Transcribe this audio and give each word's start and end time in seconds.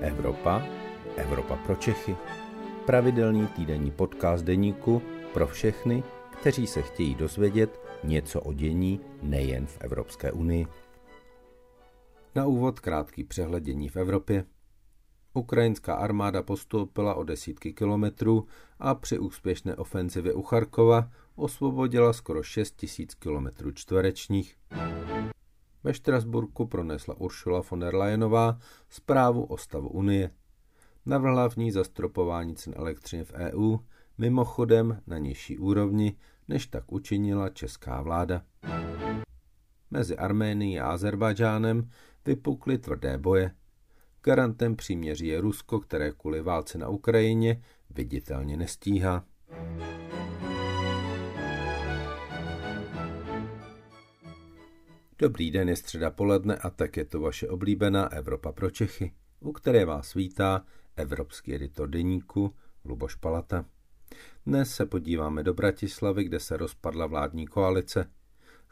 Evropa, 0.00 0.62
Evropa 1.16 1.56
pro 1.56 1.76
Čechy. 1.76 2.16
Pravidelný 2.86 3.46
týdenní 3.46 3.90
podcast 3.90 4.44
deníku 4.44 5.02
pro 5.34 5.46
všechny, 5.46 6.02
kteří 6.40 6.66
se 6.66 6.82
chtějí 6.82 7.14
dozvědět 7.14 7.80
něco 8.04 8.40
o 8.40 8.52
dění 8.52 9.00
nejen 9.22 9.66
v 9.66 9.78
Evropské 9.80 10.32
unii. 10.32 10.66
Na 12.34 12.46
úvod 12.46 12.80
krátký 12.80 13.24
přehled 13.24 13.64
dění 13.64 13.88
v 13.88 13.96
Evropě. 13.96 14.44
Ukrajinská 15.34 15.94
armáda 15.94 16.42
postoupila 16.42 17.14
o 17.14 17.22
desítky 17.22 17.72
kilometrů 17.72 18.46
a 18.78 18.94
při 18.94 19.18
úspěšné 19.18 19.76
ofenzivě 19.76 20.32
u 20.32 20.42
Charkova 20.42 21.10
osvobodila 21.36 22.12
skoro 22.12 22.42
6 22.42 22.76
tisíc 22.76 23.14
kilometrů 23.14 23.72
čtverečních. 23.72 24.56
Ve 25.88 25.94
Štrasburku 25.94 26.66
pronesla 26.66 27.14
Uršula 27.14 27.62
von 27.70 27.80
der 27.80 27.94
Leyenová 27.94 28.58
zprávu 28.88 29.44
o 29.44 29.56
stavu 29.56 29.88
Unie. 29.88 30.30
Navrhla 31.06 31.48
v 31.48 31.56
ní 31.56 31.72
zastropování 31.72 32.56
cen 32.56 32.74
elektřiny 32.76 33.24
v 33.24 33.32
EU, 33.32 33.76
mimochodem 34.18 35.00
na 35.06 35.18
nižší 35.18 35.58
úrovni, 35.58 36.16
než 36.48 36.66
tak 36.66 36.92
učinila 36.92 37.48
česká 37.48 38.02
vláda. 38.02 38.42
Mezi 39.90 40.16
Arménií 40.16 40.80
a 40.80 40.90
Azerbajdžánem 40.90 41.90
vypukly 42.26 42.78
tvrdé 42.78 43.18
boje. 43.18 43.54
Garantem 44.22 44.76
příměří 44.76 45.26
je 45.26 45.40
Rusko, 45.40 45.80
které 45.80 46.12
kvůli 46.12 46.42
válce 46.42 46.78
na 46.78 46.88
Ukrajině 46.88 47.62
viditelně 47.90 48.56
nestíhá. 48.56 49.24
Dobrý 55.20 55.50
den, 55.50 55.68
je 55.68 55.76
středa 55.76 56.10
poledne 56.10 56.56
a 56.56 56.70
tak 56.70 56.96
je 56.96 57.04
to 57.04 57.20
vaše 57.20 57.48
oblíbená 57.48 58.12
Evropa 58.12 58.52
pro 58.52 58.70
Čechy, 58.70 59.14
u 59.40 59.52
které 59.52 59.84
vás 59.84 60.14
vítá 60.14 60.64
evropský 60.96 61.54
editor 61.54 61.88
deníku 61.88 62.54
Luboš 62.84 63.14
Palata. 63.14 63.64
Dnes 64.46 64.74
se 64.74 64.86
podíváme 64.86 65.42
do 65.42 65.54
Bratislavy, 65.54 66.24
kde 66.24 66.40
se 66.40 66.56
rozpadla 66.56 67.06
vládní 67.06 67.46
koalice. 67.46 68.10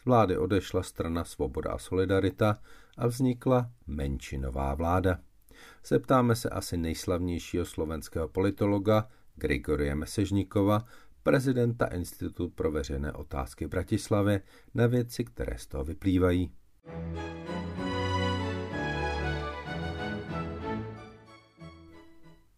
Z 0.03 0.05
vlády 0.05 0.39
odešla 0.39 0.83
strana 0.83 1.25
Svoboda 1.25 1.71
a 1.73 1.79
Solidarita 1.79 2.59
a 2.99 3.07
vznikla 3.07 3.71
menšinová 3.87 4.75
vláda. 4.75 5.19
Zeptáme 5.87 6.37
se 6.37 6.49
asi 6.49 6.77
nejslavnějšího 6.77 7.65
slovenského 7.65 8.29
politologa 8.29 9.09
Grigorie 9.35 9.95
Mesežníkova, 9.95 10.85
prezidenta 11.27 11.87
Institutu 11.87 12.49
pro 12.49 12.71
veřejné 12.71 13.13
otázky 13.13 13.67
v 13.67 13.69
Bratislavě 13.69 14.43
na 14.75 14.87
věci, 14.87 15.25
které 15.25 15.59
z 15.59 15.67
toho 15.67 15.85
vyplývají. 15.85 16.53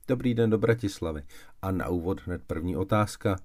Dobrý 0.08 0.34
den 0.34 0.50
do 0.50 0.58
Bratislavy 0.58 1.22
a 1.62 1.70
na 1.70 1.88
úvod 1.88 2.20
hned 2.20 2.42
první 2.46 2.76
otázka. 2.76 3.36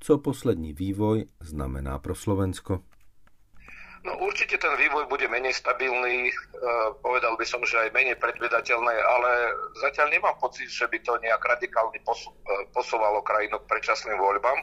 Co 0.00 0.18
poslední 0.18 0.72
vývoj 0.72 1.26
znamená 1.40 1.98
pro 1.98 2.14
Slovensko? 2.14 2.82
No 4.02 4.18
určite 4.18 4.58
ten 4.58 4.74
vývoj 4.74 5.06
bude 5.06 5.30
menej 5.30 5.54
stabilný, 5.54 6.26
e, 6.26 6.34
povedal 7.06 7.38
by 7.38 7.46
som, 7.46 7.62
že 7.62 7.86
aj 7.86 7.94
menej 7.94 8.18
predvedateľné, 8.18 8.94
ale 8.98 9.30
zatiaľ 9.78 10.10
nemám 10.10 10.34
pocit, 10.42 10.66
že 10.66 10.90
by 10.90 10.98
to 11.06 11.14
nejak 11.22 11.38
radikálne 11.38 11.94
posu, 12.02 12.34
e, 12.34 12.66
posúvalo 12.74 13.22
krajinu 13.22 13.62
k 13.62 13.70
predčasným 13.70 14.18
voľbám. 14.18 14.58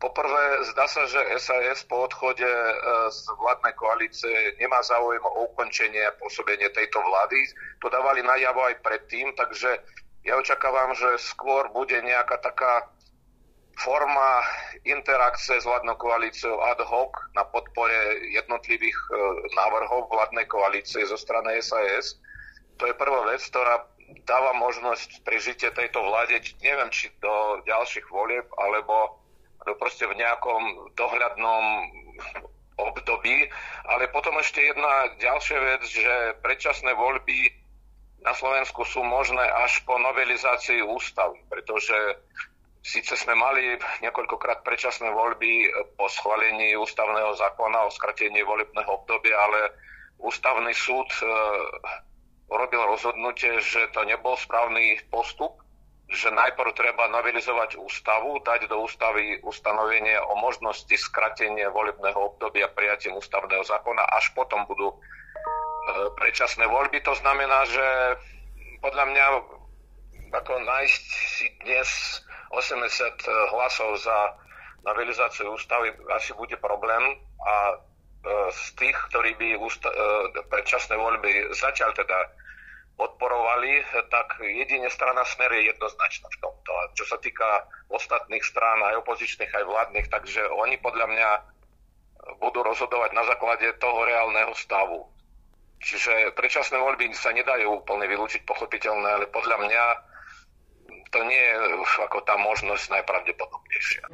Poprvé, 0.00 0.64
zdá 0.72 0.88
sa, 0.88 1.04
že 1.04 1.20
SAS 1.36 1.84
po 1.84 2.08
odchode 2.08 2.48
e, 2.48 2.74
z 3.12 3.20
vládnej 3.36 3.76
koalície 3.76 4.56
nemá 4.56 4.80
záujem 4.80 5.20
o 5.28 5.52
ukončenie 5.52 6.00
a 6.08 6.16
pôsobenie 6.16 6.72
tejto 6.72 7.04
vlády. 7.04 7.36
To 7.84 7.92
dávali 7.92 8.24
najavo 8.24 8.64
aj 8.64 8.80
predtým, 8.80 9.36
takže 9.36 9.76
ja 10.24 10.40
očakávam, 10.40 10.96
že 10.96 11.20
skôr 11.20 11.68
bude 11.68 12.00
nejaká 12.00 12.40
taká 12.40 12.88
forma 13.80 14.44
interakcie 14.84 15.56
s 15.60 15.64
vládnou 15.64 15.96
koalíciou 15.96 16.60
ad 16.60 16.80
hoc 16.84 17.16
na 17.32 17.48
podpore 17.48 18.20
jednotlivých 18.36 18.98
e, 19.08 19.12
návrhov 19.56 20.12
vládnej 20.12 20.44
koalície 20.46 21.00
zo 21.08 21.16
strany 21.16 21.60
SAS. 21.64 22.20
To 22.76 22.84
je 22.84 22.94
prvá 22.96 23.24
vec, 23.28 23.40
ktorá 23.48 23.88
dáva 24.28 24.52
možnosť 24.56 25.24
prežitie 25.24 25.72
tejto 25.72 26.02
vláde, 26.04 26.40
neviem, 26.60 26.90
či 26.92 27.08
do 27.24 27.62
ďalších 27.64 28.06
volieb, 28.12 28.46
alebo 28.58 29.20
do 29.64 29.76
proste 29.76 30.08
v 30.08 30.18
nejakom 30.18 30.92
dohľadnom 30.96 31.64
období. 32.80 33.48
Ale 33.88 34.08
potom 34.12 34.36
ešte 34.40 34.64
jedna 34.64 35.12
ďalšia 35.20 35.58
vec, 35.60 35.82
že 35.88 36.14
predčasné 36.40 36.96
voľby 36.96 37.52
na 38.20 38.36
Slovensku 38.36 38.84
sú 38.84 39.00
možné 39.00 39.44
až 39.64 39.80
po 39.88 39.96
novelizácii 39.96 40.84
ústavy, 40.84 41.40
pretože 41.48 41.96
Sice 42.80 43.12
sme 43.12 43.36
mali 43.36 43.76
niekoľkokrát 44.00 44.64
predčasné 44.64 45.12
voľby 45.12 45.68
po 46.00 46.08
schválení 46.08 46.72
ústavného 46.80 47.36
zákona 47.36 47.84
o 47.84 47.92
skratení 47.92 48.40
volebného 48.40 48.88
obdobia, 48.88 49.36
ale 49.36 49.76
ústavný 50.16 50.72
súd 50.72 51.12
e, 51.20 51.24
urobil 52.48 52.80
rozhodnutie, 52.88 53.60
že 53.60 53.92
to 53.92 54.00
nebol 54.08 54.32
správny 54.32 54.96
postup, 55.12 55.60
že 56.08 56.32
najprv 56.32 56.72
treba 56.72 57.04
novelizovať 57.12 57.76
ústavu, 57.76 58.40
dať 58.48 58.72
do 58.72 58.80
ústavy 58.82 59.44
ustanovenie 59.44 60.16
o 60.16 60.40
možnosti 60.40 60.96
skratenia 60.96 61.68
volebného 61.68 62.16
obdobia 62.16 62.72
prijatím 62.72 63.20
ústavného 63.20 63.60
zákona, 63.60 64.08
až 64.08 64.32
potom 64.32 64.64
budú 64.64 64.88
e, 64.88 64.96
predčasné 66.16 66.64
voľby. 66.64 67.04
To 67.04 67.12
znamená, 67.12 67.68
že 67.68 67.86
podľa 68.80 69.04
mňa 69.04 69.24
ako 70.30 70.54
nájsť 70.62 71.04
si 71.36 71.46
dnes 71.60 71.90
80 72.50 72.82
eh, 72.82 73.32
hlasov 73.54 73.96
za 74.02 74.34
novelizáciu 74.82 75.54
ústavy 75.54 75.94
asi 76.10 76.34
bude 76.34 76.58
problém 76.58 77.14
a 77.46 77.54
eh, 77.74 78.50
z 78.50 78.64
tých, 78.74 78.96
ktorí 79.10 79.38
by 79.38 79.48
ústa- 79.62 79.94
eh, 79.94 80.42
predčasné 80.50 80.98
voľby 80.98 81.54
zatiaľ 81.54 81.94
teda 81.94 82.18
podporovali, 83.00 83.80
tak 84.12 84.36
jedine 84.44 84.92
strana 84.92 85.24
Smer 85.24 85.48
je 85.56 85.72
jednoznačná 85.72 86.28
v 86.28 86.40
tomto. 86.44 86.72
Čo 87.00 87.04
sa 87.08 87.16
týka 87.16 87.64
ostatných 87.88 88.44
strán, 88.44 88.76
aj 88.84 89.00
opozičných, 89.00 89.48
aj 89.48 89.64
vládnych, 89.64 90.06
takže 90.12 90.44
oni 90.52 90.76
podľa 90.84 91.08
mňa 91.08 91.28
budú 92.44 92.60
rozhodovať 92.60 93.16
na 93.16 93.24
základe 93.24 93.72
toho 93.80 94.04
reálneho 94.04 94.52
stavu. 94.52 95.08
Čiže 95.80 96.36
predčasné 96.36 96.76
voľby 96.76 97.08
sa 97.16 97.32
nedajú 97.32 97.80
úplne 97.80 98.04
vylúčiť, 98.04 98.44
pochopiteľné, 98.44 99.08
ale 99.16 99.32
podľa 99.32 99.56
mňa 99.64 99.84
to 101.10 101.18
nie 101.26 101.42
je 101.42 101.54
ako 102.06 102.18
tá 102.22 102.38
možnosť 102.38 102.90
najpravdepodobnejšia. 102.90 104.04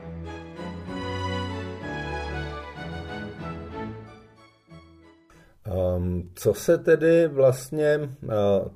Um, 5.67 6.31
co 6.35 6.55
se 6.55 6.79
tedy 6.79 7.29
vlastně 7.29 7.99
uh, 7.99 8.31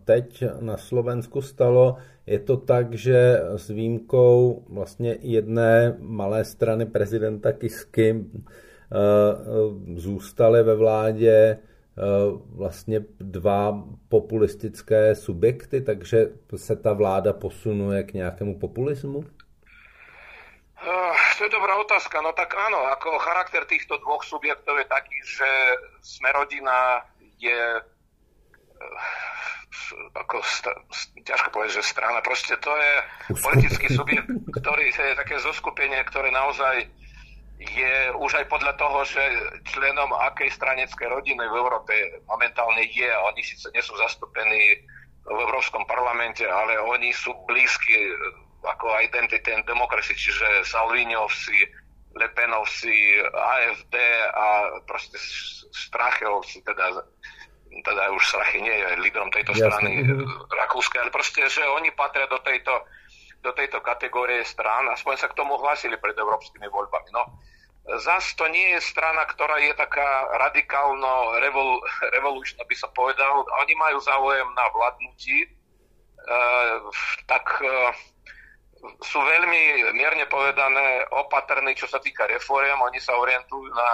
teď 0.04 0.44
na 0.60 0.76
Slovensku 0.76 1.42
stalo? 1.42 1.96
Je 2.26 2.38
to 2.38 2.56
tak, 2.56 2.94
že 2.94 3.40
s 3.56 3.70
výjimkou 3.70 4.64
vlastně 4.68 5.16
jedné 5.20 5.96
malé 5.98 6.44
strany 6.44 6.86
prezidenta 6.86 7.52
Kisky 7.52 8.12
uh, 8.12 9.96
zůstaly 9.96 10.62
ve 10.62 10.76
vládě 10.76 11.58
Eh, 11.58 11.69
vlastně 12.56 13.00
dva 13.20 13.84
populistické 14.08 15.14
subjekty, 15.14 15.80
takže 15.80 16.26
se 16.56 16.76
ta 16.76 16.92
vláda 16.92 17.32
posunuje 17.32 18.02
k 18.02 18.12
nějakému 18.12 18.58
populismu? 18.58 19.18
Uh, 19.18 21.16
to 21.38 21.44
je 21.44 21.50
dobrá 21.50 21.76
otázka. 21.76 22.20
No 22.24 22.32
tak 22.32 22.56
áno, 22.56 22.88
ako 22.88 23.18
charakter 23.18 23.64
týchto 23.68 24.00
dvoch 24.00 24.24
subjektov 24.24 24.78
je 24.78 24.84
taký, 24.84 25.18
že 25.24 25.50
Smerodina 26.00 27.04
je 27.36 27.60
uh, 27.76 27.84
ako 30.14 30.40
sta, 30.40 30.72
ťažko 31.24 31.50
povedať, 31.50 31.72
že 31.78 31.82
strana. 31.82 32.20
Proste 32.24 32.56
to 32.56 32.72
je 32.72 32.92
politický 33.44 33.88
subjekt, 33.92 34.28
ktorý 34.56 34.88
je 34.88 35.20
také 35.20 35.36
zoskupenie, 35.38 36.00
ktoré 36.08 36.32
naozaj 36.32 36.88
je 37.60 37.94
už 38.16 38.40
aj 38.40 38.46
podľa 38.48 38.72
toho, 38.80 39.04
že 39.04 39.20
členom 39.68 40.08
akej 40.16 40.48
straneckej 40.48 41.12
rodiny 41.12 41.44
v 41.44 41.58
Európe 41.60 41.92
momentálne 42.24 42.88
je, 42.88 43.10
oni 43.28 43.42
síce 43.44 43.68
nie 43.76 43.84
sú 43.84 43.92
zastúpení 44.00 44.80
v 45.28 45.38
Európskom 45.44 45.84
parlamente, 45.84 46.48
ale 46.48 46.80
oni 46.80 47.12
sú 47.12 47.36
blízki 47.44 47.92
eh, 47.92 48.16
ako 48.64 48.96
Identity 49.04 49.52
and 49.52 49.68
Democracy, 49.68 50.16
čiže 50.16 50.64
Salviniovci, 50.64 51.68
Lepenovci, 52.16 53.22
AFD 53.28 53.94
a 54.34 54.46
proste 54.88 55.16
Strachovci, 55.70 56.64
teda, 56.66 57.06
teda 57.70 58.02
už 58.10 58.22
Strachy 58.24 58.60
nie 58.60 58.72
je 58.72 58.88
lídrom 59.04 59.30
tejto 59.30 59.54
Jasne. 59.54 59.64
strany 59.68 59.90
Rakúskej, 60.48 61.00
ale 61.06 61.12
proste, 61.14 61.46
že 61.46 61.62
oni 61.62 61.94
patria 61.94 62.26
do 62.26 62.40
tejto, 62.42 62.72
do 63.40 63.50
tejto 63.56 63.80
kategórie 63.80 64.44
strán, 64.44 64.88
aspoň 64.92 65.14
sa 65.16 65.28
k 65.32 65.36
tomu 65.36 65.56
hlásili 65.56 65.96
pred 65.96 66.16
európskymi 66.16 66.68
voľbami. 66.68 67.10
No, 67.12 67.24
Zas 67.98 68.36
to 68.36 68.46
nie 68.46 68.76
je 68.76 68.80
strana, 68.84 69.24
ktorá 69.24 69.56
je 69.58 69.72
taká 69.74 70.28
radikálno 70.36 71.40
revol, 71.40 71.80
revolučná, 72.12 72.62
by 72.68 72.76
som 72.76 72.92
povedal. 72.92 73.42
Oni 73.66 73.74
majú 73.74 73.98
záujem 74.04 74.46
na 74.52 74.66
vládnutí, 74.70 75.48
tak 77.24 77.44
sú 79.00 79.18
veľmi 79.20 79.92
mierne 79.92 80.24
povedané 80.28 81.04
opatrní, 81.12 81.72
čo 81.76 81.88
sa 81.88 82.00
týka 82.00 82.28
reform. 82.28 82.80
Oni 82.84 83.00
sa 83.00 83.16
orientujú 83.16 83.68
na 83.72 83.90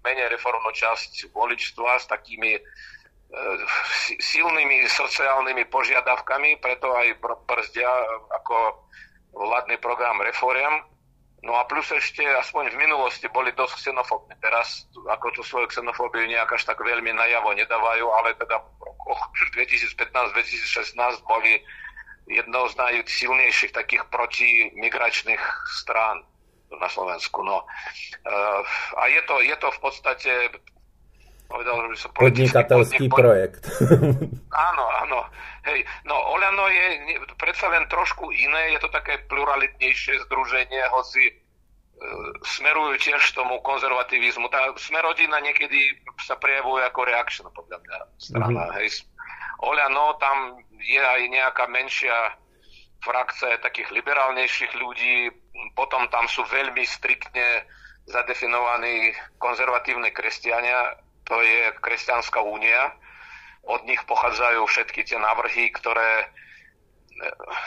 menej 0.00 0.32
reformnú 0.32 0.72
časť 0.72 1.28
voličstva 1.32 2.00
s 2.00 2.08
takými 2.08 2.56
e, 2.56 2.60
silnými 4.18 4.90
sociálnymi 4.90 5.70
požiadavkami, 5.70 6.58
preto 6.58 6.90
aj 6.90 7.14
brzdia 7.46 7.90
ako 8.34 8.86
vládny 9.34 9.78
program 9.78 10.18
reform. 10.22 10.82
No 11.40 11.56
a 11.56 11.64
plus 11.64 11.88
ešte, 11.88 12.20
aspoň 12.20 12.68
v 12.76 12.80
minulosti, 12.84 13.24
boli 13.32 13.48
dosť 13.56 13.88
xenofóbne. 13.88 14.36
Teraz 14.44 14.84
ako 14.92 15.32
tú 15.32 15.40
svoju 15.40 15.72
xenofóbiu 15.72 16.28
nejak 16.28 16.52
až 16.52 16.68
tak 16.68 16.76
veľmi 16.84 17.16
najavo 17.16 17.56
nedávajú, 17.56 18.06
ale 18.20 18.36
teda 18.36 18.60
v 18.60 18.80
rokoch 18.84 19.20
2015-2016 19.56 21.00
boli 21.24 21.64
jednou 22.28 22.68
z 22.68 22.76
najsilnejších 22.76 23.72
takých 23.72 24.04
protimigračných 24.12 25.40
strán 25.80 26.20
na 26.76 26.88
Slovensku. 26.92 27.40
No. 27.40 27.64
Uh, 28.22 28.62
a 29.00 29.08
je 29.08 29.22
to, 29.24 29.40
je 29.40 29.56
to 29.56 29.68
v 29.72 29.78
podstate 29.80 30.32
povedal, 31.50 31.76
že 31.90 32.06
som 32.06 32.10
podnikateľský 32.14 33.10
podnik, 33.10 33.18
projekt. 33.18 33.62
áno, 34.70 34.84
áno. 35.02 35.20
Hej, 35.66 35.84
no 36.06 36.16
Oľano 36.16 36.70
je 36.70 36.86
predsa 37.36 37.68
len 37.68 37.84
trošku 37.90 38.30
iné, 38.30 38.78
je 38.78 38.80
to 38.80 38.88
také 38.94 39.18
pluralitnejšie 39.28 40.24
združenie, 40.30 40.80
hoci 40.94 41.28
e, 41.28 41.32
smerujú 42.46 42.96
tiež 43.02 43.20
tomu 43.36 43.60
konzervativizmu. 43.60 44.48
Tá 44.48 44.72
smerodina 44.80 45.42
niekedy 45.42 46.00
sa 46.22 46.38
prejavuje 46.38 46.86
ako 46.86 47.00
reakčná, 47.04 47.48
podľa 47.52 47.76
mňa, 47.82 47.96
strana. 48.16 48.62
Mm-hmm. 48.70 48.76
Hej. 48.80 48.88
Oľano, 49.60 50.16
tam 50.16 50.56
je 50.80 51.02
aj 51.02 51.20
nejaká 51.28 51.68
menšia 51.68 52.40
frakcia 53.04 53.60
takých 53.60 53.92
liberálnejších 53.92 54.72
ľudí, 54.76 55.28
potom 55.76 56.08
tam 56.08 56.28
sú 56.28 56.44
veľmi 56.48 56.84
striktne 56.84 57.64
zadefinovaní 58.08 59.12
konzervatívne 59.36 60.12
kresťania, 60.12 60.96
to 61.30 61.38
je 61.38 61.70
Kresťanská 61.78 62.42
únia. 62.42 62.90
Od 63.62 63.86
nich 63.86 64.02
pochádzajú 64.02 64.66
všetky 64.66 65.06
tie 65.06 65.14
návrhy, 65.22 65.70
ktoré 65.70 66.26
e, 66.26 66.26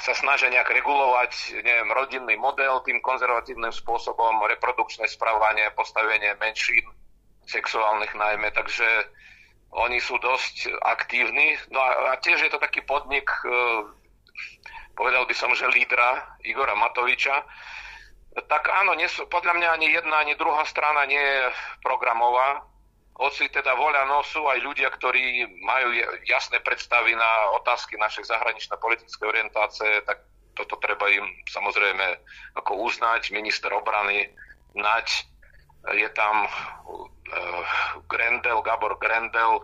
sa 0.04 0.12
snažia 0.20 0.52
nejak 0.52 0.68
regulovať 0.68 1.64
neviem, 1.64 1.88
rodinný 1.96 2.36
model 2.36 2.84
tým 2.84 3.00
konzervatívnym 3.00 3.72
spôsobom, 3.72 4.44
reprodukčné 4.52 5.08
správanie, 5.08 5.72
postavenie 5.80 6.36
menšín, 6.44 6.84
sexuálnych 7.48 8.12
najmä, 8.12 8.52
takže 8.52 8.84
oni 9.74 10.04
sú 10.04 10.20
dosť 10.20 10.68
aktívni. 10.84 11.56
No 11.72 11.80
a, 11.80 12.14
a 12.14 12.20
tiež 12.20 12.44
je 12.44 12.52
to 12.52 12.60
taký 12.60 12.84
podnik, 12.84 13.32
e, 13.48 13.48
povedal 14.92 15.24
by 15.24 15.36
som, 15.40 15.56
že 15.56 15.72
lídra 15.72 16.36
Igora 16.44 16.76
Matoviča. 16.76 17.48
Tak 18.34 18.66
áno, 18.66 18.98
nie 18.98 19.08
sú, 19.08 19.24
podľa 19.30 19.56
mňa 19.56 19.70
ani 19.72 19.88
jedna, 19.94 20.20
ani 20.20 20.36
druhá 20.36 20.68
strana 20.68 21.08
nie 21.08 21.22
je 21.22 21.48
programová. 21.86 22.73
Hoci 23.14 23.46
teda 23.54 23.78
voľa 23.78 24.10
no 24.10 24.26
sú 24.26 24.42
aj 24.50 24.60
ľudia, 24.66 24.90
ktorí 24.90 25.46
majú 25.62 25.94
jasné 26.26 26.58
predstavy 26.66 27.14
na 27.14 27.32
otázky 27.62 27.94
našej 28.02 28.26
zahraničnej 28.26 28.82
politickej 28.82 29.26
orientácie, 29.30 30.02
tak 30.02 30.26
toto 30.58 30.82
treba 30.82 31.10
im 31.14 31.26
samozrejme 31.50 32.18
ako 32.58 32.90
uznať. 32.90 33.34
Minister 33.34 33.70
obrany 33.74 34.30
Nať 34.74 35.30
je 35.94 36.10
tam 36.18 36.50
uh, 36.50 37.66
Grendel, 38.10 38.66
Gabor 38.66 38.98
Grendel, 38.98 39.62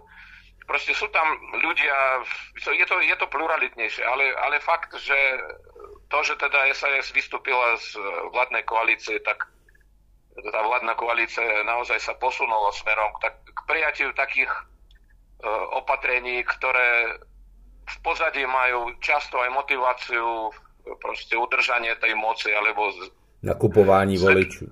proste 0.70 0.94
sú 0.94 1.10
tam 1.10 1.26
ľudia, 1.66 2.22
je 2.62 2.86
to, 2.86 3.02
je 3.02 3.16
to 3.18 3.26
pluralitnejšie, 3.26 4.06
ale, 4.06 4.30
ale 4.38 4.62
fakt, 4.62 4.94
že 5.02 5.18
to, 6.14 6.22
že 6.22 6.38
teda 6.38 6.70
SAS 6.78 7.10
vystúpila 7.10 7.74
z 7.82 7.98
vládnej 8.30 8.62
koalície, 8.70 9.18
tak 9.26 9.50
tá 10.38 10.60
vládna 10.64 10.94
koalícia 10.96 11.44
naozaj 11.66 12.00
sa 12.00 12.14
posunula 12.16 12.72
smerom 12.76 13.12
tak, 13.20 13.42
k 13.44 13.60
prijatiu 13.68 14.10
takých 14.16 14.50
uh, 14.50 15.78
opatrení, 15.80 16.46
ktoré 16.46 17.20
v 17.90 17.98
pozadí 18.06 18.46
majú 18.46 18.94
často 19.02 19.42
aj 19.42 19.50
motiváciu 19.50 20.54
proste 21.02 21.34
udržanie 21.36 21.98
tej 21.98 22.14
moci 22.16 22.54
alebo 22.54 22.94
nakupovanie 23.42 24.16
voličov. 24.20 24.70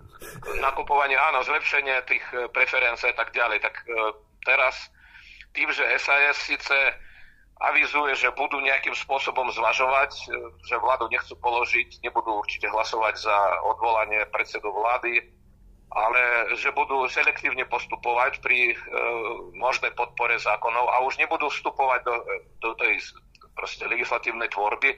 Nakupovanie, 0.61 1.17
áno, 1.17 1.45
zlepšenie 1.45 2.03
tých 2.09 2.25
preferencií 2.53 3.13
a 3.13 3.17
tak 3.17 3.33
ďalej. 3.33 3.63
Tak 3.63 3.75
uh, 3.85 4.13
teraz 4.45 4.91
tým, 5.57 5.69
že 5.73 5.83
SAS 5.97 6.37
síce 6.37 6.75
avizuje, 7.57 8.13
že 8.13 8.29
budú 8.37 8.61
nejakým 8.61 8.93
spôsobom 8.93 9.49
zvažovať, 9.49 10.11
e, 10.13 10.23
že 10.61 10.77
vládu 10.77 11.09
nechcú 11.09 11.33
položiť, 11.41 12.05
nebudú 12.05 12.37
určite 12.37 12.69
hlasovať 12.69 13.17
za 13.17 13.37
odvolanie 13.65 14.21
predsedu 14.29 14.69
vlády, 14.69 15.25
ale 15.87 16.51
že 16.59 16.75
budú 16.75 17.07
selektívne 17.07 17.63
postupovať 17.67 18.43
pri 18.43 18.71
e, 18.71 18.75
možnej 19.55 19.95
podpore 19.95 20.35
zákonov 20.35 20.91
a 20.91 20.99
už 21.07 21.15
nebudú 21.17 21.47
vstupovať 21.47 21.99
do, 22.03 22.15
do 22.59 22.69
tej 22.75 22.99
proste 23.55 23.87
legislatívnej 23.87 24.51
tvorby, 24.51 24.93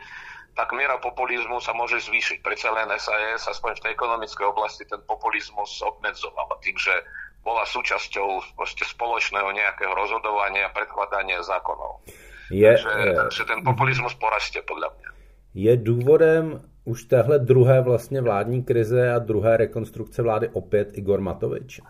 tak 0.58 0.76
miera 0.76 1.00
populizmu 1.00 1.62
sa 1.64 1.72
môže 1.72 2.04
zvýšiť. 2.04 2.44
Predsa 2.44 2.74
len 2.76 2.92
SAS, 3.00 3.48
aspoň 3.48 3.80
v 3.80 3.84
tej 3.86 3.92
ekonomickej 3.96 4.46
oblasti, 4.50 4.84
ten 4.84 5.00
populizmus 5.08 5.80
obmedzoval 5.80 6.60
tým, 6.60 6.76
že 6.76 6.92
bola 7.40 7.64
súčasťou 7.64 8.60
spoločného 8.68 9.50
nejakého 9.56 9.96
rozhodovania, 9.96 10.68
predkladania 10.76 11.40
zákonov. 11.40 12.04
Je, 12.52 12.66
Takže, 12.66 12.92
je, 12.92 13.14
že 13.32 13.44
ten 13.48 13.64
populizmus 13.64 14.18
porastie 14.20 14.60
podľa 14.66 14.92
mňa. 14.92 15.10
Je 15.56 15.74
důvodem 15.80 16.60
už 16.90 17.04
téhle 17.04 17.40
druhé 17.40 17.82
vlastně 17.82 18.22
vládní 18.22 18.64
krize 18.64 19.14
a 19.14 19.20
druhé 19.20 19.58
rekonstrukce 19.58 20.22
vlády 20.22 20.50
opět 20.54 20.98
Igor 20.98 21.22
Matovič? 21.22 21.82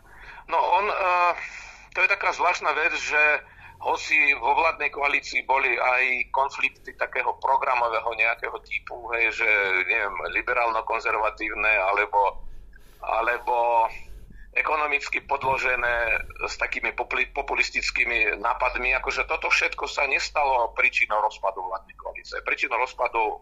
No 0.50 0.58
on, 0.72 0.86
uh, 0.86 1.34
to 1.96 2.02
je 2.02 2.08
taká 2.08 2.34
zvláštna 2.34 2.74
vec, 2.74 2.94
že 2.94 3.40
hoci 3.80 4.36
vo 4.36 4.56
vládnej 4.60 4.92
koalícii 4.92 5.48
boli 5.48 5.80
aj 5.80 6.04
konflikty 6.36 6.94
takého 7.00 7.32
programového 7.40 8.12
nejakého 8.12 8.60
typu, 8.60 9.08
hej, 9.16 9.32
že 9.32 9.48
neviem, 9.88 10.16
liberálno-konzervatívne 10.36 11.80
alebo, 11.80 12.44
alebo 13.00 13.88
ekonomicky 14.52 15.24
podložené 15.24 16.20
s 16.44 16.60
takými 16.60 16.92
populistickými 17.32 18.42
nápadmi, 18.44 18.92
akože 19.00 19.24
toto 19.32 19.48
všetko 19.48 19.88
sa 19.88 20.04
nestalo 20.12 20.76
príčinou 20.76 21.24
rozpadu 21.24 21.64
vládnej 21.64 21.96
koalície. 21.96 22.44
Príčinou 22.44 22.84
rozpadu 22.84 23.40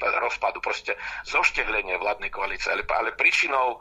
rozpadu, 0.00 0.58
proste 0.58 0.98
zoštehlenie 1.28 1.98
vládnej 1.98 2.30
koalície, 2.34 2.72
ale, 2.72 2.82
ale 2.90 3.14
príčinou 3.14 3.78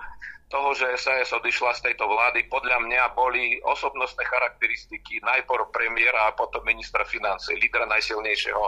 toho, 0.54 0.70
že 0.78 0.86
SAS 1.02 1.34
odišla 1.34 1.74
z 1.82 1.92
tejto 1.92 2.06
vlády, 2.06 2.46
podľa 2.46 2.86
mňa 2.86 3.18
boli 3.18 3.58
osobnostné 3.66 4.22
charakteristiky 4.30 5.18
najprv 5.26 5.74
premiéra 5.74 6.30
a 6.30 6.36
potom 6.38 6.62
ministra 6.62 7.02
financie, 7.10 7.58
lídra 7.58 7.90
najsilnejšieho 7.90 8.64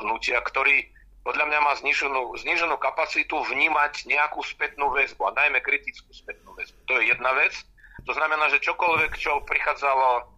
hnutia, 0.00 0.40
ktorý 0.40 0.88
podľa 1.28 1.44
mňa 1.52 1.60
má 1.60 1.72
zniženú, 1.76 2.32
zniženú 2.40 2.80
kapacitu 2.80 3.36
vnímať 3.52 4.08
nejakú 4.08 4.40
spätnú 4.40 4.88
väzbu 4.96 5.28
a 5.28 5.36
najmä 5.36 5.60
kritickú 5.60 6.08
spätnú 6.16 6.56
väzbu. 6.56 6.78
To 6.88 6.92
je 6.96 7.12
jedna 7.12 7.36
vec. 7.36 7.52
To 8.08 8.16
znamená, 8.16 8.48
že 8.48 8.64
čokoľvek, 8.64 9.12
čo 9.20 9.44
prichádzalo 9.44 10.37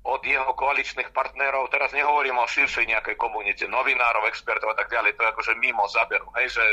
od 0.00 0.22
jeho 0.24 0.52
koaličných 0.56 1.12
partnerov, 1.12 1.68
teraz 1.68 1.92
nehovorím 1.92 2.40
o 2.40 2.48
širšej 2.48 2.88
nejakej 2.88 3.16
komunite, 3.20 3.68
novinárov, 3.68 4.24
expertov 4.32 4.72
a 4.72 4.76
tak 4.80 4.88
ďalej, 4.88 5.12
to 5.12 5.22
je 5.22 5.32
akože 5.32 5.52
mimo 5.60 5.84
záberu. 5.92 6.24
Hej, 6.40 6.56
že 6.56 6.64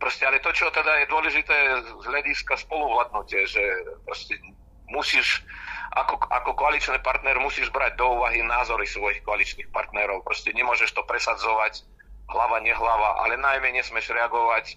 proste, 0.00 0.24
ale 0.24 0.40
to, 0.40 0.48
čo 0.56 0.72
teda 0.72 1.04
je 1.04 1.12
dôležité 1.12 1.56
z 1.84 2.04
hľadiska 2.08 2.56
spoluvladnutie, 2.64 3.44
že 3.44 3.60
proste 4.08 4.40
musíš 4.88 5.44
ako, 5.90 6.22
ako 6.30 6.50
koaličný 6.54 6.98
partner 7.02 7.36
musíš 7.42 7.68
brať 7.74 7.98
do 7.98 8.18
úvahy 8.18 8.42
názory 8.46 8.86
svojich 8.86 9.20
koaličných 9.26 9.70
partnerov. 9.74 10.22
Proste 10.22 10.54
nemôžeš 10.54 10.94
to 10.94 11.02
presadzovať 11.04 11.82
hlava, 12.30 12.62
nehlava, 12.62 13.20
ale 13.26 13.34
najmä 13.34 13.74
nesmeš 13.74 14.14
reagovať 14.14 14.64
e, 14.70 14.74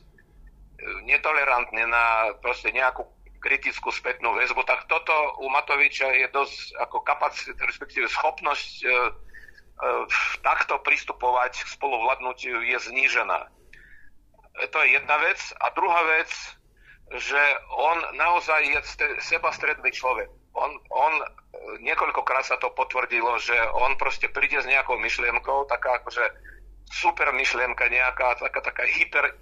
netolerantne 1.05 1.85
na 1.85 2.33
proste 2.41 2.73
nejakú 2.73 3.05
kritickú 3.43 3.91
spätnú 3.91 4.31
väzbu, 4.39 4.63
tak 4.63 4.87
toto 4.87 5.11
u 5.43 5.51
Matoviča 5.51 6.07
je 6.15 6.27
dosť 6.31 6.79
ako 6.79 7.03
kapacita, 7.03 7.59
respektíve 7.67 8.07
schopnosť 8.07 8.71
e, 8.81 8.87
e, 8.87 8.93
takto 10.39 10.79
pristupovať 10.79 11.67
k 11.67 11.73
spoluvladnutiu 11.75 12.63
je 12.63 12.79
znížená. 12.79 13.51
E, 14.63 14.67
to 14.71 14.79
je 14.79 14.95
jedna 14.95 15.19
vec. 15.19 15.39
A 15.59 15.75
druhá 15.75 16.01
vec, 16.17 16.31
že 17.19 17.41
on 17.75 17.97
naozaj 18.15 18.63
je 18.63 18.79
sebastredný 19.19 19.91
človek. 19.91 20.31
On, 20.55 20.71
on 20.95 21.13
e, 21.19 21.27
niekoľkokrát 21.83 22.47
sa 22.47 22.55
to 22.57 22.71
potvrdilo, 22.71 23.35
že 23.43 23.59
on 23.75 23.99
proste 23.99 24.31
príde 24.31 24.63
s 24.63 24.69
nejakou 24.71 24.95
myšlienkou, 24.97 25.67
taká 25.67 25.99
akože 25.99 26.31
super 26.87 27.35
myšlienka 27.35 27.91
nejaká, 27.91 28.39
taká, 28.39 28.61
taká 28.63 28.83
hyper, 28.87 29.35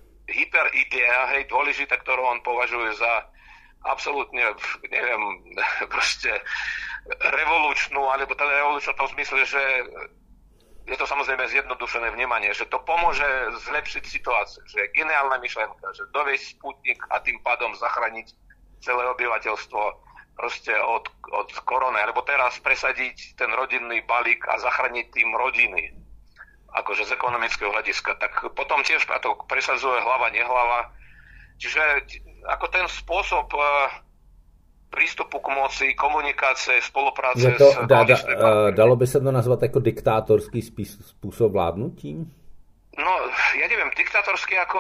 idea, 0.72 1.36
hej, 1.36 1.51
dôležitá, 1.51 2.00
ktorú 2.00 2.24
on 2.24 2.39
považuje 2.39 2.96
za 2.96 3.27
absolútne, 3.85 4.53
neviem, 4.89 5.21
proste 5.93 6.31
revolučnú, 7.09 8.01
alebo 8.09 8.38
teda 8.38 8.51
revolučnú 8.61 8.91
v 8.93 9.00
tom 9.01 9.09
zmysle, 9.17 9.41
že 9.45 9.63
je 10.89 10.97
to 10.97 11.05
samozrejme 11.05 11.45
zjednodušené 11.47 12.09
vnímanie, 12.13 12.50
že 12.57 12.65
to 12.65 12.81
pomôže 12.81 13.25
zlepšiť 13.69 14.03
situáciu, 14.05 14.61
že 14.65 14.77
je 14.85 14.93
geniálna 14.97 15.38
myšlenka, 15.38 15.93
že 15.93 16.09
dovieť 16.09 16.57
sputnik 16.57 17.00
a 17.13 17.21
tým 17.21 17.38
pádom 17.45 17.73
zachrániť 17.77 18.33
celé 18.81 19.03
obyvateľstvo 19.13 19.81
proste 20.33 20.73
od, 20.73 21.05
od 21.38 21.50
korony, 21.69 22.01
alebo 22.01 22.25
teraz 22.25 22.57
presadiť 22.65 23.38
ten 23.38 23.53
rodinný 23.53 24.01
balík 24.09 24.41
a 24.50 24.57
zachrániť 24.57 25.13
tým 25.13 25.29
rodiny, 25.38 25.93
akože 26.73 27.05
z 27.05 27.13
ekonomického 27.13 27.69
hľadiska, 27.69 28.17
tak 28.17 28.33
potom 28.57 28.81
tiež 28.81 29.05
to 29.21 29.38
presadzuje 29.45 30.01
hlava, 30.01 30.33
nehlava. 30.33 30.89
Čiže 31.61 32.09
ako 32.45 32.65
ten 32.67 32.86
spôsob 32.88 33.48
uh, 33.53 33.89
prístupu 34.91 35.39
k 35.39 35.48
moci, 35.55 35.88
komunikácie, 35.95 36.81
spolupráce 36.83 37.55
to, 37.55 37.71
s 37.71 37.75
dá, 37.88 38.03
dá, 38.03 38.15
uh, 38.15 38.71
Dalo 38.75 38.95
by 38.95 39.07
se 39.07 39.19
to 39.19 39.31
nazvat 39.31 39.62
jako 39.62 39.79
diktátorský 39.79 40.62
spís, 40.62 41.00
způsob 41.05 41.51
vládnutí? 41.51 42.27
No, 42.98 43.13
ja 43.55 43.65
neviem, 43.71 43.88
diktátorský 43.95 44.60
ako... 44.60 44.79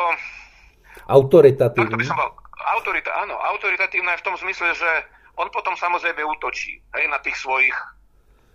Autoritatívny. 1.07 1.95
by 1.95 2.03
som 2.03 2.19
bol, 2.19 2.35
autorita, 2.75 3.15
áno, 3.15 3.39
autoritatívne 3.39 4.11
v 4.19 4.25
tom 4.27 4.35
zmysle, 4.35 4.75
že 4.75 4.91
on 5.39 5.47
potom 5.47 5.79
samozrejme 5.79 6.19
útočí 6.19 6.83
hej, 6.91 7.05
na 7.07 7.23
tých 7.23 7.39
svojich 7.39 7.73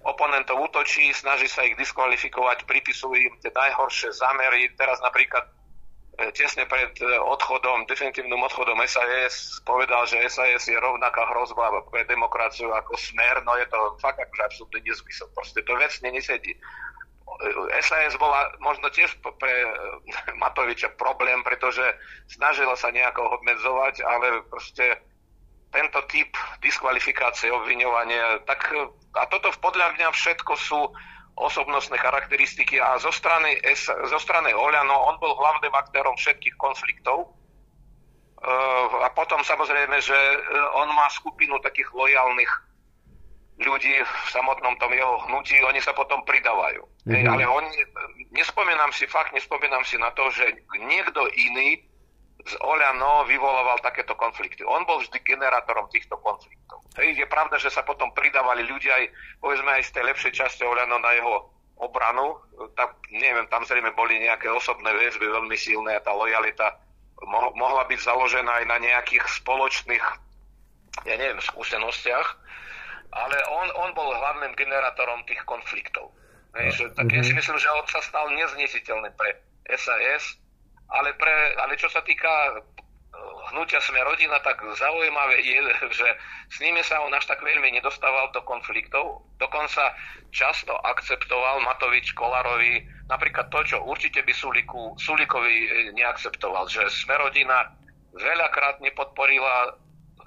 oponentov 0.06 0.60
útočí, 0.60 1.10
snaží 1.10 1.50
sa 1.50 1.66
ich 1.66 1.74
diskvalifikovať, 1.74 2.68
pripisujú 2.68 3.16
im 3.16 3.34
tie 3.42 3.50
najhoršie 3.50 4.14
zámery. 4.14 4.70
Teraz 4.78 5.02
napríklad 5.02 5.50
tesne 6.32 6.64
pred 6.64 6.96
e, 7.04 7.06
odchodom, 7.20 7.84
definitívnym 7.84 8.40
odchodom 8.40 8.80
SAS 8.88 9.60
povedal, 9.68 10.08
že 10.08 10.24
SAS 10.32 10.64
je 10.64 10.76
rovnaká 10.80 11.28
hrozba 11.28 11.84
pre 11.92 12.08
demokraciu 12.08 12.72
ako 12.72 12.96
smer, 12.96 13.44
no 13.44 13.52
je 13.60 13.68
to 13.68 13.80
fakt 14.00 14.16
akože 14.16 14.42
absolútne 14.48 14.80
nezmysel. 14.80 15.28
Proste 15.36 15.60
to 15.68 15.76
vecne 15.76 16.08
nesedí. 16.08 16.56
SAS 17.84 18.16
e, 18.16 18.20
bola 18.20 18.48
možno 18.64 18.88
tiež 18.88 19.12
pre 19.20 19.54
Matoviča 20.42 20.96
problém, 20.96 21.44
pretože 21.44 21.84
snažila 22.32 22.72
sa 22.80 22.88
nejako 22.88 23.36
obmedzovať, 23.36 24.00
ale 24.00 24.40
proste 24.48 24.96
tento 25.68 26.00
typ 26.08 26.32
diskvalifikácie, 26.64 27.52
obviňovania, 27.52 28.48
tak 28.48 28.64
a 29.12 29.28
toto 29.28 29.52
podľa 29.60 29.92
mňa 30.00 30.08
všetko 30.16 30.52
sú 30.56 30.80
osobnostné 31.36 32.00
charakteristiky 32.00 32.80
a 32.80 32.96
zo 32.96 33.12
strany, 33.12 33.60
S, 33.60 33.92
zo 33.92 34.18
strany 34.18 34.56
Oľano 34.56 34.96
on 35.12 35.20
bol 35.20 35.36
hlavným 35.36 35.72
aktérom 35.72 36.16
všetkých 36.16 36.56
konfliktov. 36.56 37.36
Uh, 38.36 39.04
a 39.04 39.08
potom 39.16 39.40
samozrejme, 39.40 39.96
že 39.96 40.12
e, 40.12 40.38
on 40.76 40.92
má 40.92 41.08
skupinu 41.08 41.56
takých 41.64 41.88
lojálnych 41.96 42.52
ľudí 43.56 43.96
v 43.96 44.28
samotnom 44.28 44.76
tom 44.76 44.92
jeho 44.92 45.16
hnutí, 45.28 45.56
oni 45.64 45.80
sa 45.80 45.96
potom 45.96 46.20
pridávajú. 46.28 46.84
Mm-hmm. 47.08 47.24
ale 47.32 47.48
on, 47.48 47.64
nespomínam 48.36 48.92
si, 48.92 49.08
fakt 49.08 49.32
nespomínam 49.32 49.80
si 49.88 49.96
na 49.96 50.12
to, 50.12 50.28
že 50.28 50.44
niekto 50.76 51.24
iný 51.32 51.80
z 52.46 52.54
Oľano 52.62 53.26
vyvolával 53.26 53.82
takéto 53.82 54.14
konflikty. 54.14 54.62
On 54.62 54.86
bol 54.86 55.02
vždy 55.02 55.18
generátorom 55.26 55.90
týchto 55.90 56.14
konfliktov. 56.22 56.78
Je 56.94 57.26
pravda, 57.26 57.58
že 57.58 57.74
sa 57.74 57.82
potom 57.82 58.14
pridávali 58.14 58.62
ľudia 58.62 58.94
aj, 59.02 59.04
povedzme, 59.42 59.70
aj 59.74 59.82
z 59.82 59.92
tej 59.98 60.04
lepšej 60.14 60.32
časti 60.32 60.62
Oľano 60.62 61.02
na 61.02 61.10
jeho 61.18 61.50
obranu. 61.82 62.38
Tam, 62.78 62.94
neviem, 63.10 63.50
tam 63.50 63.66
zrejme 63.66 63.90
boli 63.98 64.22
nejaké 64.22 64.46
osobné 64.46 64.94
väzby 64.94 65.26
veľmi 65.26 65.56
silné 65.58 65.98
a 65.98 66.04
tá 66.06 66.14
lojalita 66.14 66.78
mo- 67.26 67.52
mohla 67.58 67.84
byť 67.90 68.00
založená 68.00 68.62
aj 68.62 68.66
na 68.70 68.78
nejakých 68.80 69.26
spoločných, 69.42 70.06
ja 71.04 71.14
neviem, 71.18 71.42
skúsenostiach, 71.42 72.28
ale 73.12 73.36
on, 73.50 73.68
on 73.80 73.90
bol 73.92 74.08
hlavným 74.12 74.54
generátorom 74.54 75.24
tých 75.26 75.42
konfliktov. 75.44 76.12
Hej, 76.56 76.72
že, 76.72 76.84
tak 76.96 77.12
ja 77.12 77.20
si 77.20 77.36
mhm. 77.36 77.38
myslím, 77.42 77.58
že 77.60 77.68
on 77.68 77.86
sa 77.90 78.00
stal 78.00 78.26
neznesiteľný 78.32 79.12
pre 79.18 79.36
SAS, 79.76 80.40
ale, 80.90 81.14
pre, 81.18 81.34
ale 81.58 81.74
čo 81.74 81.90
sa 81.90 82.02
týka 82.02 82.30
eh, 82.30 82.62
hnutia 83.52 83.82
Sme 83.82 84.02
rodina, 84.06 84.38
tak 84.42 84.62
zaujímavé 84.62 85.42
je, 85.42 85.58
že 85.98 86.08
s 86.50 86.56
nimi 86.62 86.82
sa 86.86 87.02
on 87.02 87.14
až 87.14 87.26
tak 87.26 87.42
veľmi 87.42 87.74
nedostával 87.74 88.30
do 88.30 88.42
konfliktov. 88.46 89.26
Dokonca 89.42 89.94
často 90.30 90.74
akceptoval 90.86 91.62
Matovič 91.66 92.14
Kolarovi 92.14 92.86
napríklad 93.10 93.50
to, 93.50 93.62
čo 93.62 93.76
určite 93.82 94.22
by 94.22 94.32
Suliku, 94.34 94.94
Sulikovi 94.98 95.56
eh, 95.66 95.68
neakceptoval, 95.94 96.70
že 96.70 96.86
Sme 96.90 97.18
rodina 97.18 97.74
veľakrát 98.16 98.80
nepodporila 98.80 99.76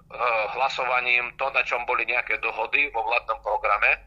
uh, 0.09 0.45
hlasovaním 0.53 1.33
to, 1.41 1.49
na 1.49 1.65
čom 1.65 1.81
boli 1.89 2.05
nejaké 2.05 2.37
dohody 2.37 2.93
vo 2.93 3.01
vládnom 3.01 3.41
programe. 3.41 3.97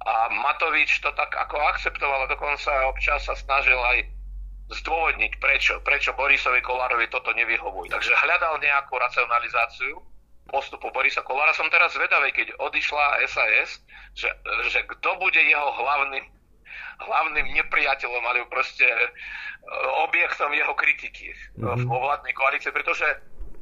A 0.00 0.32
Matovič 0.32 1.04
to 1.04 1.12
tak 1.12 1.28
ako 1.36 1.60
akceptoval, 1.76 2.24
dokonca 2.24 2.88
občas 2.88 3.28
sa 3.28 3.36
snažil 3.36 3.76
aj 3.76 4.08
zdôvodniť, 4.70 5.32
prečo, 5.42 5.82
prečo 5.82 6.14
Borisovi 6.14 6.62
Kolárovi 6.62 7.10
toto 7.10 7.34
nevyhovuje. 7.34 7.90
Takže 7.90 8.14
hľadal 8.14 8.62
nejakú 8.62 8.94
racionalizáciu 8.94 9.98
postupu 10.50 10.90
Borisa 10.90 11.22
Kolára. 11.22 11.54
Som 11.54 11.70
teraz 11.70 11.94
zvedavý, 11.94 12.34
keď 12.34 12.58
odišla 12.58 13.22
SAS, 13.30 13.82
že, 14.14 14.30
že 14.70 14.82
kto 14.86 15.10
bude 15.18 15.38
jeho 15.38 15.68
hlavným, 15.78 16.26
hlavným 17.06 17.46
nepriateľom, 17.54 18.22
alebo 18.26 18.50
proste 18.50 18.86
e, 18.86 19.08
objektom 20.06 20.50
jeho 20.54 20.74
kritiky 20.74 21.34
mm-hmm. 21.58 21.86
vo 21.86 21.98
vládnej 22.02 22.34
koalície, 22.34 22.74
pretože 22.74 23.06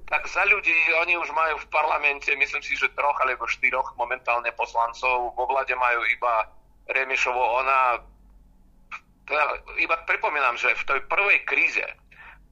tak 0.09 0.25
za 0.25 0.41
ľudí, 0.49 0.73
oni 1.05 1.21
už 1.21 1.29
majú 1.37 1.61
v 1.61 1.69
parlamente, 1.69 2.33
myslím 2.33 2.65
si, 2.65 2.73
že 2.81 2.89
troch 2.97 3.21
alebo 3.21 3.45
štyroch 3.45 3.93
momentálne 4.01 4.49
poslancov, 4.57 5.37
vo 5.37 5.45
vláde 5.45 5.77
majú 5.77 6.01
iba 6.09 6.49
Remišovo, 6.89 7.61
ona 7.61 8.01
teda 9.29 9.45
iba 9.79 9.97
pripomínam, 10.09 10.57
že 10.57 10.73
v 10.73 10.83
tej 10.89 11.01
prvej 11.07 11.45
kríze 11.45 11.85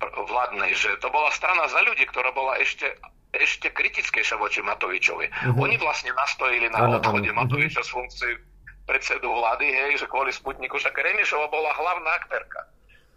vládnej, 0.01 0.77
že 0.77 1.01
to 1.01 1.09
bola 1.09 1.33
strana 1.33 1.65
za 1.73 1.81
ľudí, 1.81 2.05
ktorá 2.05 2.31
bola 2.37 2.61
ešte 2.61 2.93
ešte 3.37 3.69
kritickejšia 3.69 4.41
voči 4.41 4.65
Matovičovi. 4.65 5.27
Uh-huh. 5.29 5.65
Oni 5.69 5.77
vlastne 5.77 6.17
nastojili 6.17 6.73
na 6.73 6.89
ano, 6.89 6.97
odchode 6.99 7.29
ano. 7.29 7.45
Matoviča 7.45 7.85
z 7.85 7.91
funkcie 7.93 8.31
predsedu 8.89 9.29
vlády, 9.29 9.67
hej, 9.67 9.93
že 10.01 10.07
kvôli 10.07 10.31
Sputniku, 10.33 10.79
však 10.79 10.95
Remišova 10.95 11.51
bola 11.51 11.75
hlavná 11.75 12.11
aktérka. 12.17 12.71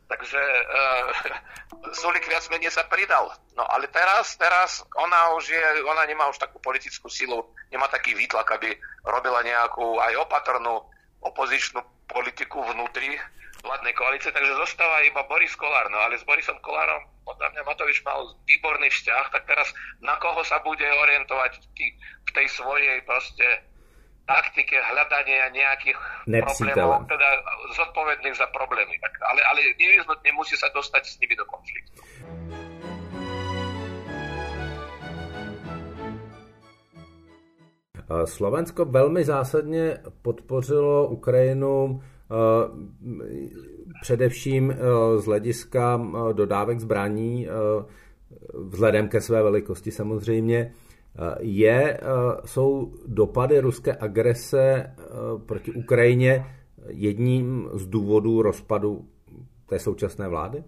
Takže 0.09 0.41
uh, 0.75 1.93
Sulik 1.93 2.25
viac 2.25 2.43
menej 2.49 2.73
sa 2.73 2.83
pridal. 2.89 3.29
No 3.53 3.63
ale 3.69 3.85
teraz, 3.93 4.33
teraz 4.35 4.81
ona 4.97 5.37
už 5.37 5.53
je, 5.53 5.63
ona 5.85 6.03
nemá 6.09 6.25
už 6.27 6.41
takú 6.41 6.57
politickú 6.59 7.07
silu, 7.07 7.45
nemá 7.69 7.85
taký 7.87 8.17
výtlak, 8.17 8.49
aby 8.57 8.73
robila 9.05 9.45
nejakú 9.45 10.01
aj 10.01 10.13
opatrnú 10.25 10.83
opozičnú 11.21 11.83
politiku 12.09 12.65
vnútri 12.65 13.21
vládnej 13.63 13.93
koalície, 13.93 14.31
takže 14.31 14.59
zostáva 14.59 15.03
iba 15.03 15.23
Boris 15.27 15.55
Kolár. 15.55 15.87
No 15.91 15.99
ale 15.99 16.17
s 16.17 16.23
Borisom 16.23 16.57
Kolárom 16.63 17.03
podľa 17.29 17.47
mňa 17.53 17.61
Matovič 17.61 18.01
mal 18.01 18.25
výborný 18.49 18.89
vzťah, 18.89 19.25
tak 19.29 19.43
teraz 19.45 19.69
na 20.01 20.17
koho 20.17 20.41
sa 20.41 20.57
bude 20.65 20.85
orientovať 20.85 21.61
v 22.25 22.29
tej 22.33 22.47
svojej 22.49 23.05
proste 23.05 23.45
taktike 24.25 24.77
hľadania 24.77 25.49
nejakých 25.53 25.99
problémov, 26.25 27.05
teda 27.09 27.29
zodpovedných 27.77 28.37
za 28.37 28.45
problémy. 28.53 28.93
Tak, 29.01 29.13
ale, 29.25 29.41
ale 29.41 29.59
nevyhnutne 29.77 30.29
musí 30.37 30.53
sa 30.57 30.69
dostať 30.73 31.03
s 31.05 31.17
nimi 31.21 31.33
do 31.37 31.45
konfliktu. 31.45 32.01
Slovensko 38.25 38.85
velmi 38.85 39.23
zásadně 39.23 39.97
podpořilo 40.21 41.07
Ukrajinu 41.07 42.01
především 44.01 44.71
eh, 44.71 44.75
z 45.17 45.25
hlediska 45.25 46.01
eh, 46.01 46.33
dodávek 46.33 46.79
zbraní, 46.79 47.47
vzhledem 48.53 49.09
ke 49.09 49.21
své 49.21 49.43
velikosti 49.43 49.91
samozřejmě, 49.91 50.73
je, 51.39 51.99
jsou 52.45 52.93
dopady 53.07 53.59
ruské 53.59 53.97
agrese 53.99 54.95
proti 55.47 55.71
Ukrajině 55.71 56.45
jedním 56.87 57.69
z 57.73 57.87
důvodů 57.87 58.41
rozpadu 58.41 59.09
té 59.69 59.79
současné 59.79 60.27
vlády? 60.27 60.63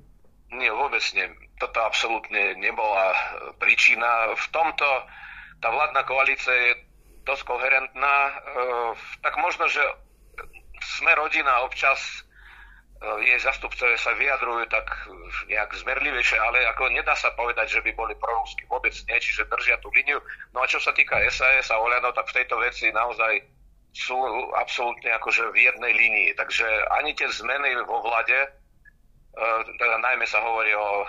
Nie, 0.51 0.71
vôbec 0.75 1.01
nie. 1.15 1.31
Toto 1.55 1.79
absolútne 1.79 2.59
nebola 2.59 3.15
príčina. 3.55 4.35
V 4.35 4.45
tomto 4.51 4.85
tá 5.63 5.71
vládna 5.71 6.03
koalícia 6.03 6.51
je 6.51 6.71
dosť 7.23 7.43
koherentná. 7.47 8.15
Tak 9.23 9.37
možno, 9.39 9.71
že 9.71 9.79
sme 10.81 11.11
rodina 11.15 11.61
občas 11.61 11.97
e, 12.01 13.29
jej 13.29 13.39
zastupcovia 13.41 13.97
sa 13.97 14.13
vyjadrujú 14.17 14.65
tak 14.69 14.87
nejak 15.47 15.71
zmerlivejšie, 15.77 16.37
ale 16.41 16.65
ako 16.73 16.89
nedá 16.89 17.13
sa 17.13 17.31
povedať, 17.37 17.79
že 17.79 17.81
by 17.85 17.91
boli 17.93 18.13
prorusky. 18.17 18.65
Vôbec 18.65 18.93
nie, 18.93 19.17
čiže 19.21 19.49
držia 19.49 19.77
tú 19.79 19.93
líniu. 19.93 20.17
No 20.53 20.65
a 20.65 20.69
čo 20.69 20.81
sa 20.81 20.91
týka 20.93 21.21
SAS 21.29 21.69
a 21.69 21.77
Oľano, 21.77 22.13
tak 22.13 22.29
v 22.29 22.41
tejto 22.41 22.57
veci 22.61 22.89
naozaj 22.89 23.41
sú 23.91 24.15
absolútne 24.55 25.11
akože 25.19 25.51
v 25.51 25.67
jednej 25.67 25.91
línii. 25.91 26.29
Takže 26.39 26.65
ani 26.95 27.11
tie 27.13 27.27
zmeny 27.27 27.75
vo 27.83 28.01
vlade, 28.01 28.39
e, 28.39 28.49
teda 29.77 29.95
najmä 30.01 30.25
sa 30.25 30.41
hovorí 30.41 30.71
o 30.73 31.03
e, 31.03 31.07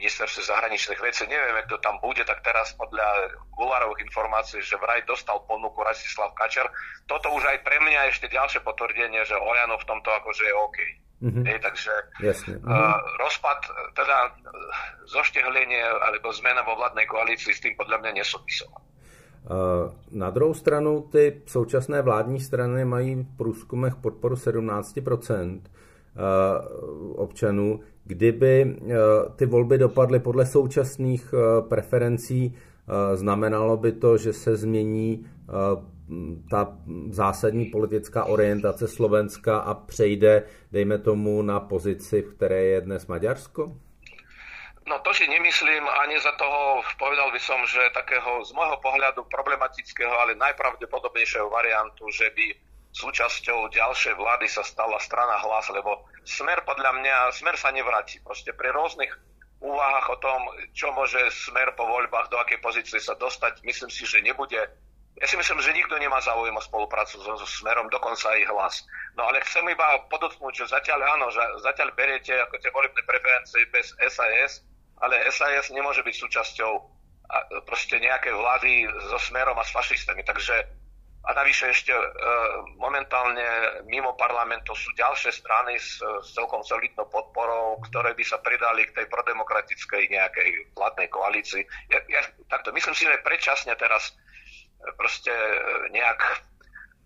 ministerstve 0.00 0.48
zahraničných 0.48 1.00
vecí. 1.04 1.28
Nevieme, 1.28 1.60
kto 1.68 1.76
tam 1.84 2.00
bude, 2.00 2.24
tak 2.24 2.40
teraz 2.40 2.72
podľa 2.80 3.36
Gularových 3.52 4.08
informácií, 4.08 4.64
že 4.64 4.80
vraj 4.80 5.04
dostal 5.04 5.44
ponuku 5.44 5.84
Rasislav 5.84 6.32
Kačer. 6.32 6.64
Toto 7.04 7.28
už 7.36 7.44
aj 7.44 7.60
pre 7.60 7.76
mňa 7.84 8.08
ešte 8.08 8.32
ďalšie 8.32 8.64
potvrdenie, 8.64 9.20
že 9.28 9.36
Oľano 9.36 9.76
v 9.76 9.84
tomto 9.84 10.08
akože 10.08 10.42
je 10.48 10.54
OK. 10.56 10.78
Mm-hmm. 11.20 11.44
Hej, 11.44 11.58
takže 11.60 11.92
Jasne. 12.24 12.54
Uh, 12.56 12.64
mm-hmm. 12.64 12.96
rozpad, 13.20 13.60
teda 13.92 14.16
uh, 14.24 14.32
zoštehlenie 15.04 15.84
alebo 15.84 16.32
zmena 16.32 16.64
vo 16.64 16.80
vládnej 16.80 17.04
koalícii 17.04 17.52
s 17.52 17.60
tým 17.60 17.76
podľa 17.76 18.00
mňa 18.00 18.24
nesúvisela. 18.24 18.80
Na 20.12 20.30
druhou 20.30 20.54
stranu 20.54 21.08
ty 21.12 21.42
současné 21.48 22.02
vládní 22.02 22.40
strany 22.40 22.84
mají 22.84 23.14
v 23.14 23.36
průzkumech 23.36 23.96
podporu 23.96 24.34
17% 24.36 25.60
občanů. 27.16 27.80
Kdyby 28.10 28.76
ty 29.36 29.46
volby 29.46 29.78
dopadly 29.78 30.20
podle 30.20 30.46
současných 30.46 31.34
preferencí, 31.68 32.58
znamenalo 33.14 33.76
by 33.76 33.92
to, 33.92 34.18
že 34.18 34.32
se 34.32 34.56
změní 34.56 35.26
ta 36.50 36.74
zásadní 37.10 37.70
politická 37.70 38.24
orientace 38.24 38.88
Slovenska 38.88 39.58
a 39.58 39.74
přejde, 39.74 40.42
dejme 40.72 40.98
tomu, 40.98 41.42
na 41.42 41.60
pozici, 41.60 42.22
v 42.22 42.34
které 42.34 42.62
je 42.64 42.80
dnes 42.80 43.06
Maďarsko? 43.06 43.72
No 44.88 44.98
to 44.98 45.14
si 45.14 45.28
nemyslím 45.28 45.86
ani 46.02 46.18
za 46.20 46.32
toho, 46.32 46.82
povedal 46.98 47.30
by 47.30 47.38
som, 47.38 47.62
že 47.62 47.94
takého 47.94 48.42
z 48.42 48.50
môjho 48.58 48.74
pohľadu 48.82 49.22
problematického, 49.30 50.10
ale 50.18 50.34
najpravdepodobnejšieho 50.34 51.46
variantu, 51.46 52.10
že 52.10 52.26
by 52.34 52.46
súčasťou 52.90 53.70
ďalšej 53.70 54.14
vlády 54.18 54.46
sa 54.50 54.66
stala 54.66 54.98
strana 54.98 55.38
hlas, 55.42 55.70
lebo 55.70 56.06
smer 56.26 56.62
podľa 56.66 56.98
mňa, 56.98 57.16
smer 57.34 57.54
sa 57.54 57.70
nevráti. 57.70 58.18
Proste 58.22 58.50
pri 58.50 58.74
rôznych 58.74 59.10
úvahách 59.60 60.06
o 60.10 60.16
tom, 60.18 60.40
čo 60.74 60.90
môže 60.90 61.20
smer 61.30 61.76
po 61.76 61.86
voľbách, 61.86 62.32
do 62.32 62.40
akej 62.40 62.58
pozície 62.58 62.98
sa 62.98 63.14
dostať, 63.14 63.62
myslím 63.62 63.90
si, 63.92 64.02
že 64.08 64.24
nebude 64.24 64.58
ja 65.20 65.26
si 65.28 65.36
myslím, 65.36 65.60
že 65.60 65.76
nikto 65.76 66.00
nemá 66.00 66.16
záujem 66.24 66.56
o 66.56 66.62
spoluprácu 66.64 67.20
so, 67.20 67.36
so 67.36 67.44
Smerom, 67.44 67.92
dokonca 67.92 68.32
aj 68.32 68.40
hlas. 68.48 68.74
No 69.18 69.28
ale 69.28 69.44
chcem 69.44 69.60
iba 69.68 70.00
podotknúť, 70.08 70.64
že 70.64 70.72
zatiaľ 70.72 71.18
áno, 71.18 71.28
že 71.28 71.44
zatiaľ 71.60 71.92
beriete 71.92 72.32
ako 72.40 72.56
tie 72.56 72.72
volebné 72.72 73.04
preferencie 73.04 73.68
bez 73.68 73.92
SAS, 74.00 74.64
ale 74.96 75.20
SAS 75.28 75.68
nemôže 75.76 76.00
byť 76.00 76.14
súčasťou 76.14 76.72
proste 77.68 78.00
nejakej 78.00 78.32
vlády 78.32 78.72
so 79.12 79.18
Smerom 79.20 79.60
a 79.60 79.64
s 79.66 79.74
fašistami. 79.76 80.24
Takže 80.24 80.56
a 81.20 81.36
navyše 81.36 81.68
ešte 81.68 81.92
e, 81.92 82.04
momentálne 82.80 83.44
mimo 83.84 84.16
parlamentu 84.16 84.72
sú 84.72 84.88
ďalšie 84.96 85.28
strany 85.36 85.76
s, 85.76 86.00
s 86.00 86.28
celkom 86.32 86.64
solidnou 86.64 87.04
podporou, 87.12 87.76
ktoré 87.84 88.16
by 88.16 88.24
sa 88.24 88.40
pridali 88.40 88.88
k 88.88 88.96
tej 88.96 89.06
prodemokratickej 89.12 90.08
nejakej 90.16 90.48
vládnej 90.72 91.08
koalícii. 91.12 91.62
Ja, 91.92 92.00
ja, 92.08 92.24
takto, 92.48 92.72
myslím 92.72 92.96
si, 92.96 93.04
že 93.04 93.20
predčasne 93.20 93.76
teraz 93.76 94.16
proste 94.96 95.28
e, 95.28 95.92
nejak 95.92 96.20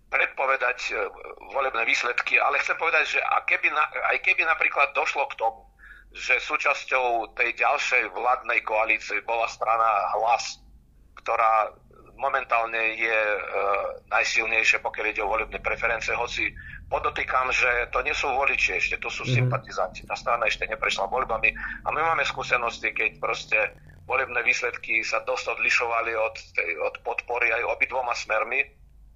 predpovedať 0.07 0.79
e, 0.89 1.11
volebné 1.51 1.83
výsledky, 1.83 2.39
ale 2.39 2.63
chcem 2.63 2.79
povedať, 2.79 3.19
že 3.19 3.19
a 3.19 3.43
keby 3.43 3.67
na, 3.67 3.83
aj 4.15 4.23
keby 4.23 4.47
napríklad 4.47 4.95
došlo 4.95 5.27
k 5.27 5.43
tomu, 5.43 5.67
že 6.15 6.39
súčasťou 6.39 7.35
tej 7.35 7.59
ďalšej 7.59 8.15
vládnej 8.15 8.63
koalície 8.63 9.19
bola 9.27 9.51
strana 9.51 10.15
Hlas, 10.15 10.63
ktorá 11.19 11.75
momentálne 12.15 12.95
je 12.95 13.19
e, 13.35 13.39
najsilnejšie, 14.07 14.79
pokiaľ 14.81 15.05
ide 15.11 15.21
o 15.23 15.31
volebné 15.31 15.59
preferencie, 15.59 16.15
hoci 16.15 16.51
podotýkam, 16.87 17.51
že 17.51 17.91
to 17.91 17.99
nie 18.01 18.15
sú 18.15 18.31
voliči 18.31 18.79
ešte, 18.79 18.95
to 19.01 19.11
sú 19.11 19.23
mm-hmm. 19.25 19.47
sympatizanti. 19.47 20.01
Tá 20.07 20.15
strana 20.15 20.47
ešte 20.47 20.67
neprešla 20.67 21.11
voľbami 21.11 21.49
a 21.83 21.87
my 21.91 21.99
máme 22.01 22.23
skúsenosti, 22.23 22.95
keď 22.95 23.19
proste 23.19 23.57
volebné 24.05 24.45
výsledky 24.45 25.01
sa 25.01 25.21
dosť 25.25 25.59
odlišovali 25.59 26.13
od, 26.13 26.35
od 26.85 26.95
podpory 27.01 27.49
aj 27.51 27.63
obidvoma 27.73 28.13
smermi, 28.13 28.63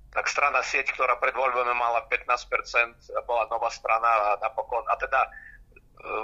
tak 0.10 0.26
strana 0.26 0.66
sieť, 0.66 0.90
ktorá 0.98 1.22
pred 1.22 1.38
voľbami 1.38 1.74
mala 1.78 2.02
15%, 2.10 3.14
bola 3.30 3.46
nová 3.54 3.70
strana 3.70 4.10
a 4.34 4.42
napokon, 4.42 4.82
a 4.90 4.98
teda 4.98 5.22
e, 5.22 5.30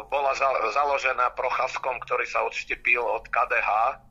bola 0.10 0.34
založená 0.74 1.38
Procházkom, 1.38 2.02
ktorý 2.02 2.26
sa 2.26 2.42
odštepil 2.50 3.06
od 3.06 3.30
KDH 3.30 4.02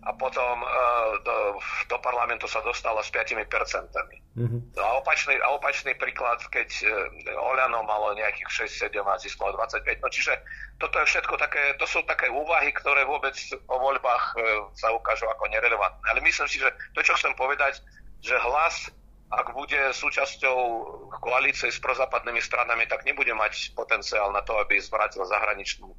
a 0.00 0.16
potom 0.16 0.64
uh, 0.64 1.12
do, 1.20 1.60
do 1.92 1.96
parlamentu 2.00 2.48
sa 2.48 2.64
dostala 2.64 3.04
s 3.04 3.12
5%. 3.12 3.36
Mm-hmm. 3.36 4.60
No 4.72 4.80
a, 4.80 4.90
opačný, 4.96 5.36
a 5.44 5.52
opačný 5.52 5.92
príklad, 6.00 6.40
keď 6.48 6.72
uh, 6.88 7.36
Oľano 7.36 7.84
malo 7.84 8.16
nejakých 8.16 8.64
6-7 8.88 8.96
a 9.04 9.20
získalo 9.20 9.52
25. 9.60 10.00
No 10.00 10.08
čiže 10.08 10.40
toto 10.80 10.96
je 11.04 11.04
všetko 11.04 11.36
také, 11.36 11.76
to 11.76 11.84
sú 11.84 12.00
také 12.08 12.32
úvahy, 12.32 12.72
ktoré 12.72 13.04
vôbec 13.04 13.36
o 13.68 13.76
voľbách 13.76 14.24
uh, 14.40 14.42
sa 14.72 14.88
ukážu 14.88 15.28
ako 15.28 15.52
nerelevantné. 15.52 16.04
Ale 16.08 16.24
myslím 16.24 16.48
si, 16.48 16.56
že 16.64 16.72
to, 16.96 17.04
čo 17.04 17.12
chcem 17.20 17.36
povedať, 17.36 17.84
že 18.24 18.40
hlas, 18.40 18.88
ak 19.30 19.52
bude 19.52 19.92
súčasťou 19.92 20.58
koalície 21.20 21.68
s 21.68 21.76
prozápadnými 21.76 22.40
stranami, 22.40 22.88
tak 22.88 23.04
nebude 23.04 23.36
mať 23.36 23.76
potenciál 23.76 24.32
na 24.32 24.40
to, 24.40 24.56
aby 24.56 24.80
zvrátil 24.80 25.28
zahraničnú 25.28 25.92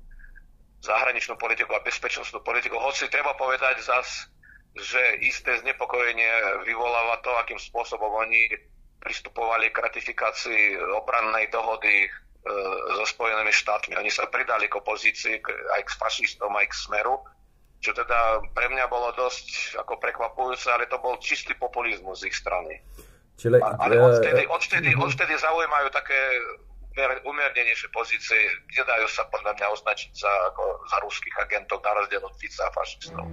zahraničnú 0.81 1.37
politiku 1.37 1.77
a 1.77 1.85
bezpečnostnú 1.85 2.41
politiku. 2.41 2.81
Hoci 2.81 3.05
treba 3.07 3.37
povedať 3.37 3.85
zas, 3.85 4.27
že 4.73 5.21
isté 5.21 5.61
znepokojenie 5.61 6.63
vyvoláva 6.65 7.21
to, 7.21 7.31
akým 7.37 7.61
spôsobom 7.61 8.09
oni 8.09 8.49
pristupovali 9.01 9.73
k 9.73 9.81
ratifikácii 9.81 10.77
obrannej 11.01 11.49
dohody 11.49 12.05
e, 12.05 12.09
so 12.97 13.05
Spojenými 13.05 13.53
štátmi. 13.53 13.97
Oni 13.97 14.13
sa 14.13 14.29
pridali 14.29 14.69
k 14.69 14.77
opozícii, 14.77 15.41
aj 15.77 15.81
k 15.85 15.91
fašistom, 15.97 16.53
aj 16.53 16.69
k 16.69 16.77
smeru, 16.77 17.17
čo 17.81 17.97
teda 17.97 18.45
pre 18.53 18.69
mňa 18.69 18.85
bolo 18.87 19.09
dosť 19.17 19.77
ako 19.81 19.97
prekvapujúce, 19.97 20.69
ale 20.69 20.85
to 20.85 21.01
bol 21.01 21.17
čistý 21.17 21.57
populizmus 21.57 22.21
z 22.21 22.29
ich 22.29 22.37
strany. 22.37 22.77
Čili, 23.41 23.57
ale 23.57 23.97
odtedy, 23.97 24.45
odtedy, 24.45 24.93
odtedy 24.93 25.33
zaujímajú 25.33 25.87
také 25.89 26.19
umiernenejšie 27.23 27.89
pozície 27.95 28.39
nedajú 28.75 29.07
sa 29.07 29.23
podľa 29.31 29.55
mňa 29.55 29.67
označiť 29.71 30.11
za, 30.11 30.31
ako, 30.51 30.63
za 30.91 30.97
ruských 31.03 31.35
agentov 31.39 31.79
na 31.83 31.91
rozdiel 31.95 32.23
od 32.23 32.35
Fica 32.35 32.67
a 32.67 32.71
fašistov. 32.75 33.25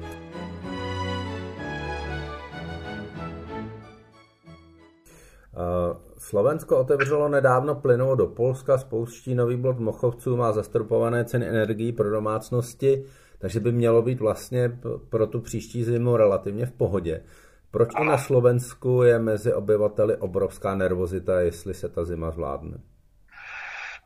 Slovensko 6.19 6.79
otevřelo 6.79 7.29
nedávno 7.29 7.75
plynovod 7.75 8.19
do 8.19 8.27
Polska, 8.27 8.79
spouští 8.79 9.35
nový 9.35 9.57
blok 9.57 9.79
Mochovců, 9.79 10.37
má 10.37 10.53
zastropované 10.53 11.25
ceny 11.25 11.49
energií 11.49 11.93
pro 11.93 12.11
domácnosti, 12.11 13.05
takže 13.39 13.61
by 13.61 13.73
mělo 13.73 14.03
být 14.03 14.21
vlastně 14.21 14.71
pro 15.11 15.27
tu 15.27 15.41
příští 15.41 15.85
zimu 15.85 16.17
relativně 16.17 16.67
v 16.67 16.73
pohodě. 16.73 17.25
Proč 17.71 17.89
i 18.01 18.05
na 18.05 18.19
Slovensku 18.19 19.03
je 19.03 19.19
mezi 19.19 19.55
obyvateli 19.55 20.17
obrovská 20.17 20.75
nervozita, 20.75 21.41
jestli 21.41 21.75
se 21.75 21.89
ta 21.89 22.05
zima 22.05 22.31
zvládne? 22.31 22.79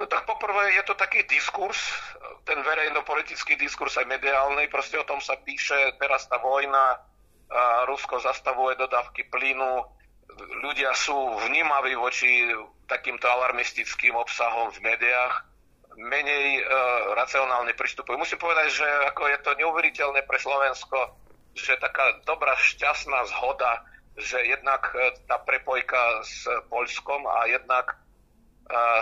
No 0.02 0.10
tak 0.10 0.26
poprvé 0.26 0.74
je 0.74 0.82
to 0.82 0.98
taký 0.98 1.22
diskurs, 1.30 1.78
ten 2.42 2.58
verejnopolitický 2.58 3.54
diskurs 3.54 3.94
aj 3.94 4.10
mediálny, 4.10 4.66
proste 4.66 4.98
o 4.98 5.06
tom 5.06 5.22
sa 5.22 5.38
píše, 5.38 5.94
teraz 5.94 6.26
tá 6.26 6.42
vojna, 6.42 6.98
a 7.46 7.86
Rusko 7.86 8.18
zastavuje 8.18 8.74
dodávky 8.82 9.30
plynu, 9.30 9.86
ľudia 10.58 10.90
sú 10.98 11.14
vnímaví 11.46 11.94
voči 11.94 12.50
takýmto 12.90 13.30
alarmistickým 13.30 14.18
obsahom 14.18 14.74
v 14.74 14.90
médiách, 14.90 15.46
menej 15.94 16.58
e, 16.58 16.62
racionálne 17.14 17.70
pristupujú. 17.78 18.18
Musím 18.18 18.42
povedať, 18.42 18.74
že 18.74 18.88
ako 19.06 19.22
je 19.30 19.38
to 19.38 19.50
neuveriteľné 19.54 20.26
pre 20.26 20.42
Slovensko, 20.42 21.14
že 21.54 21.78
taká 21.78 22.18
dobrá, 22.26 22.58
šťastná 22.58 23.22
zhoda, 23.30 23.86
že 24.18 24.50
jednak 24.50 24.82
e, 24.98 25.14
tá 25.30 25.38
prepojka 25.38 26.26
s 26.26 26.50
Poľskom 26.66 27.22
a 27.22 27.46
jednak 27.46 28.02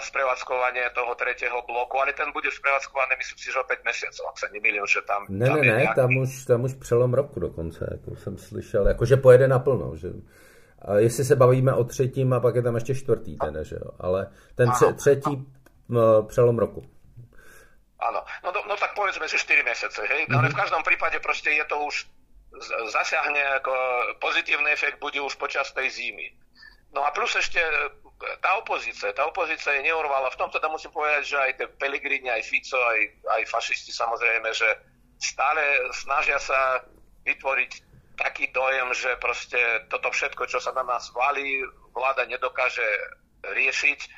sprevádzkovanie 0.00 0.90
toho 0.94 1.14
tretieho 1.14 1.62
bloku, 1.66 1.98
ale 2.00 2.12
ten 2.12 2.33
bude 2.33 2.50
sprevádzkovaný, 2.50 3.14
myslím 3.18 3.38
si, 3.38 3.52
že 3.52 3.59
o 3.59 3.64
5 3.64 3.85
mesiacov, 3.85 4.24
ak 4.30 4.38
sa 4.38 4.46
nemýlim, 4.50 4.87
že 4.87 5.00
tam... 5.06 5.26
Ne, 5.28 5.46
tam 5.46 5.56
ne, 5.56 5.62
ne, 5.62 5.76
nejaký... 5.85 5.94
tam, 5.94 6.11
už, 6.16 6.30
tam 6.44 6.61
už 6.64 6.72
přelom 6.74 7.14
roku 7.14 7.40
dokonce, 7.40 7.88
jako 7.90 8.16
jsem 8.16 8.38
slyšel, 8.38 8.88
jako 8.88 9.04
že 9.04 9.16
pojede 9.16 9.48
naplno, 9.48 9.96
že... 9.96 10.09
A 10.83 10.96
jestli 10.96 11.24
se 11.24 11.37
bavíme 11.37 11.74
o 11.74 11.85
třetím 11.85 12.33
a 12.33 12.40
pak 12.40 12.54
je 12.54 12.62
tam 12.62 12.74
ještě 12.74 12.94
čtvrtý 12.94 13.37
ten, 13.37 13.64
že 13.64 13.76
jo, 13.76 13.90
ale 14.00 14.30
ten 14.54 14.70
tře, 14.70 14.92
třetí 14.92 15.46
přelom 16.26 16.59
roku. 16.59 16.83
Áno, 18.00 18.24
no, 18.44 18.48
no, 18.52 18.61
no 18.68 18.74
tak 18.80 18.96
povedzme 18.96 19.28
si 19.28 19.37
4 19.37 19.62
mesiace, 19.62 20.00
hej, 20.09 20.24
mm-hmm. 20.24 20.38
ale 20.38 20.48
v 20.48 20.56
každom 20.56 20.83
prípade 20.83 21.20
proste 21.20 21.52
je 21.52 21.64
to 21.68 21.76
už 21.85 22.09
zasiahne 22.90 23.61
ako 23.61 23.72
pozitívny 24.18 24.72
efekt 24.72 24.98
bude 24.98 25.20
už 25.20 25.37
počas 25.37 25.70
tej 25.72 25.90
zimy. 25.90 26.33
No 26.90 27.06
a 27.06 27.14
plus 27.14 27.37
ešte 27.38 27.62
tá 28.20 28.61
opozícia, 28.61 29.16
tá 29.16 29.24
opozícia 29.24 29.72
je 29.80 29.88
neurvala. 29.88 30.28
V 30.28 30.40
tomto 30.40 30.61
teda 30.61 30.68
musím 30.68 30.92
povedať, 30.92 31.22
že 31.24 31.37
aj 31.40 31.52
tie 31.56 31.66
Pelegrini, 31.80 32.28
aj 32.28 32.44
Fico, 32.44 32.76
aj, 32.76 33.00
aj 33.40 33.42
fašisti 33.48 33.92
samozrejme, 33.96 34.52
že 34.52 34.68
stále 35.16 35.62
snažia 35.96 36.37
sa 36.37 36.85
vytvoriť 37.24 37.72
taký 38.20 38.52
dojem, 38.52 38.92
že 38.92 39.16
proste 39.16 39.61
toto 39.88 40.12
všetko, 40.12 40.44
čo 40.48 40.61
sa 40.61 40.76
na 40.76 40.85
nás 40.85 41.09
valí, 41.16 41.64
vláda 41.96 42.28
nedokáže 42.28 42.85
riešiť. 43.40 44.00
E, 44.04 44.09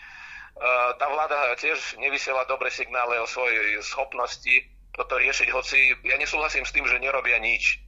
tá 0.98 1.06
vláda 1.06 1.54
tiež 1.58 1.98
nevysiela 2.02 2.42
dobré 2.50 2.74
signály 2.74 3.22
o 3.22 3.30
svojej 3.30 3.78
schopnosti 3.86 4.66
toto 4.92 5.16
riešiť, 5.16 5.48
hoci 5.50 5.78
ja 6.04 6.20
nesúhlasím 6.20 6.68
s 6.68 6.74
tým, 6.74 6.84
že 6.84 7.00
nerobia 7.00 7.40
nič. 7.40 7.80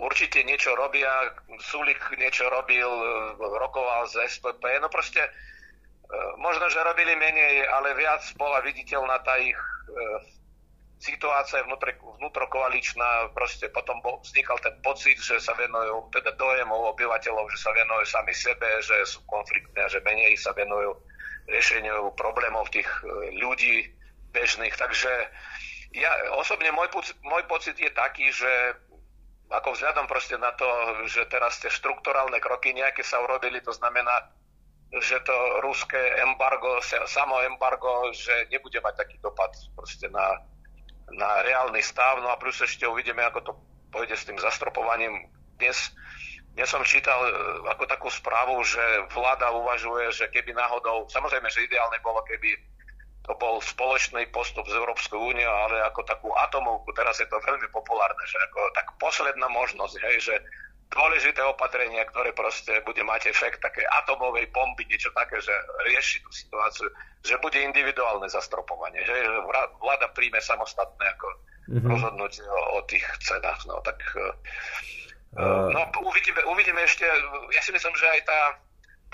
Určite 0.00 0.40
niečo 0.48 0.72
robia, 0.72 1.36
Sulik 1.60 2.00
niečo 2.16 2.48
robil, 2.48 2.88
rokoval 3.36 4.08
z 4.08 4.24
SPP, 4.24 4.80
no 4.80 4.88
proste 4.88 5.20
e, 5.20 5.30
možno, 6.40 6.72
že 6.72 6.80
robili 6.80 7.12
menej, 7.12 7.68
ale 7.68 7.92
viac 7.92 8.24
bola 8.40 8.64
viditeľná 8.64 9.20
tá 9.20 9.36
ich 9.36 9.60
e, 9.60 10.40
situácia 11.00 11.60
vnútro, 11.68 11.92
vnútrokoaličná, 12.16 13.32
proste 13.36 13.68
potom 13.72 14.00
bol, 14.00 14.20
vznikal 14.24 14.56
ten 14.64 14.76
pocit, 14.80 15.20
že 15.20 15.40
sa 15.40 15.52
venujú, 15.56 16.08
teda 16.12 16.32
dojem 16.36 16.68
obyvateľov, 16.72 17.48
že 17.52 17.58
sa 17.60 17.72
venujú 17.72 18.04
sami 18.08 18.32
sebe, 18.32 18.68
že 18.80 19.04
sú 19.04 19.20
konfliktné 19.28 19.84
že 19.88 20.00
menej 20.04 20.36
sa 20.36 20.56
venujú 20.56 20.96
riešeniu 21.48 22.12
problémov 22.16 22.72
tých 22.72 22.88
e, 23.04 23.36
ľudí 23.36 23.88
bežných. 24.32 24.76
Takže 24.76 25.12
ja 25.96 26.12
osobne 26.38 26.70
môj 26.70 26.88
môj 27.26 27.42
pocit 27.50 27.74
je 27.80 27.90
taký, 27.90 28.30
že 28.30 28.78
ako 29.50 29.74
vzhľadom 29.74 30.06
proste 30.06 30.38
na 30.38 30.54
to, 30.54 30.66
že 31.10 31.26
teraz 31.26 31.58
tie 31.58 31.70
štrukturálne 31.70 32.38
kroky 32.38 32.70
nejaké 32.70 33.02
sa 33.02 33.18
urobili, 33.18 33.58
to 33.60 33.74
znamená, 33.74 34.30
že 34.90 35.22
to 35.22 35.34
ruské 35.62 35.98
embargo, 36.22 36.78
samo 37.06 37.42
embargo, 37.42 38.10
že 38.14 38.46
nebude 38.50 38.78
mať 38.82 38.94
taký 39.06 39.16
dopad 39.22 39.50
proste 39.74 40.10
na 40.10 40.38
na 41.14 41.42
reálny 41.42 41.82
stav, 41.82 42.22
no 42.22 42.30
a 42.30 42.38
plus 42.38 42.62
ešte 42.62 42.86
uvidíme, 42.86 43.22
ako 43.26 43.40
to 43.42 43.52
pôjde 43.90 44.14
s 44.14 44.26
tým 44.26 44.38
zastropovaním. 44.38 45.26
Dnes, 45.58 45.90
dnes 46.54 46.68
som 46.70 46.86
čítal 46.86 47.18
e, 47.26 47.30
ako 47.66 47.84
takú 47.90 48.08
správu, 48.08 48.62
že 48.62 48.82
vláda 49.10 49.50
uvažuje, 49.50 50.14
že 50.14 50.30
keby 50.30 50.54
náhodou, 50.54 51.10
samozrejme, 51.10 51.50
že 51.50 51.66
ideálne 51.66 51.98
bolo, 52.00 52.22
keby 52.22 52.54
to 53.30 53.38
bol 53.38 53.62
spoločný 53.62 54.26
postup 54.34 54.66
z 54.66 54.74
Európskej 54.74 55.14
únie, 55.14 55.46
ale 55.46 55.86
ako 55.86 56.02
takú 56.02 56.34
atomovku, 56.34 56.90
teraz 56.98 57.22
je 57.22 57.30
to 57.30 57.38
veľmi 57.38 57.70
populárne, 57.70 58.24
že 58.26 58.42
ako 58.50 58.58
tak 58.74 58.90
posledná 58.98 59.46
možnosť, 59.46 59.94
hej, 60.02 60.16
že 60.18 60.34
dôležité 60.90 61.38
opatrenie, 61.46 62.02
ktoré 62.10 62.34
proste 62.34 62.82
bude 62.82 63.06
mať 63.06 63.30
efekt 63.30 63.62
také 63.62 63.86
atomovej 64.02 64.50
bomby, 64.50 64.82
niečo 64.90 65.14
také, 65.14 65.38
že 65.38 65.54
rieši 65.86 66.26
tú 66.26 66.30
situáciu, 66.34 66.90
že 67.22 67.38
bude 67.38 67.54
individuálne 67.62 68.26
zastropovanie, 68.26 68.98
že 69.06 69.14
vláda 69.78 70.10
príjme 70.10 70.42
samostatné 70.42 71.06
ako 71.14 71.28
mm-hmm. 71.70 71.86
rozhodnutie 71.86 72.42
o, 72.42 72.60
o 72.74 72.78
tých 72.90 73.06
cenách. 73.22 73.62
No, 73.70 73.78
tak, 73.86 74.02
uh, 75.38 75.70
no, 75.70 75.86
uvidíme, 76.02 76.42
uvidíme 76.50 76.82
ešte, 76.82 77.06
ja 77.54 77.62
si 77.62 77.70
myslím, 77.70 77.94
že 77.94 78.10
aj 78.10 78.20
tá 78.26 78.40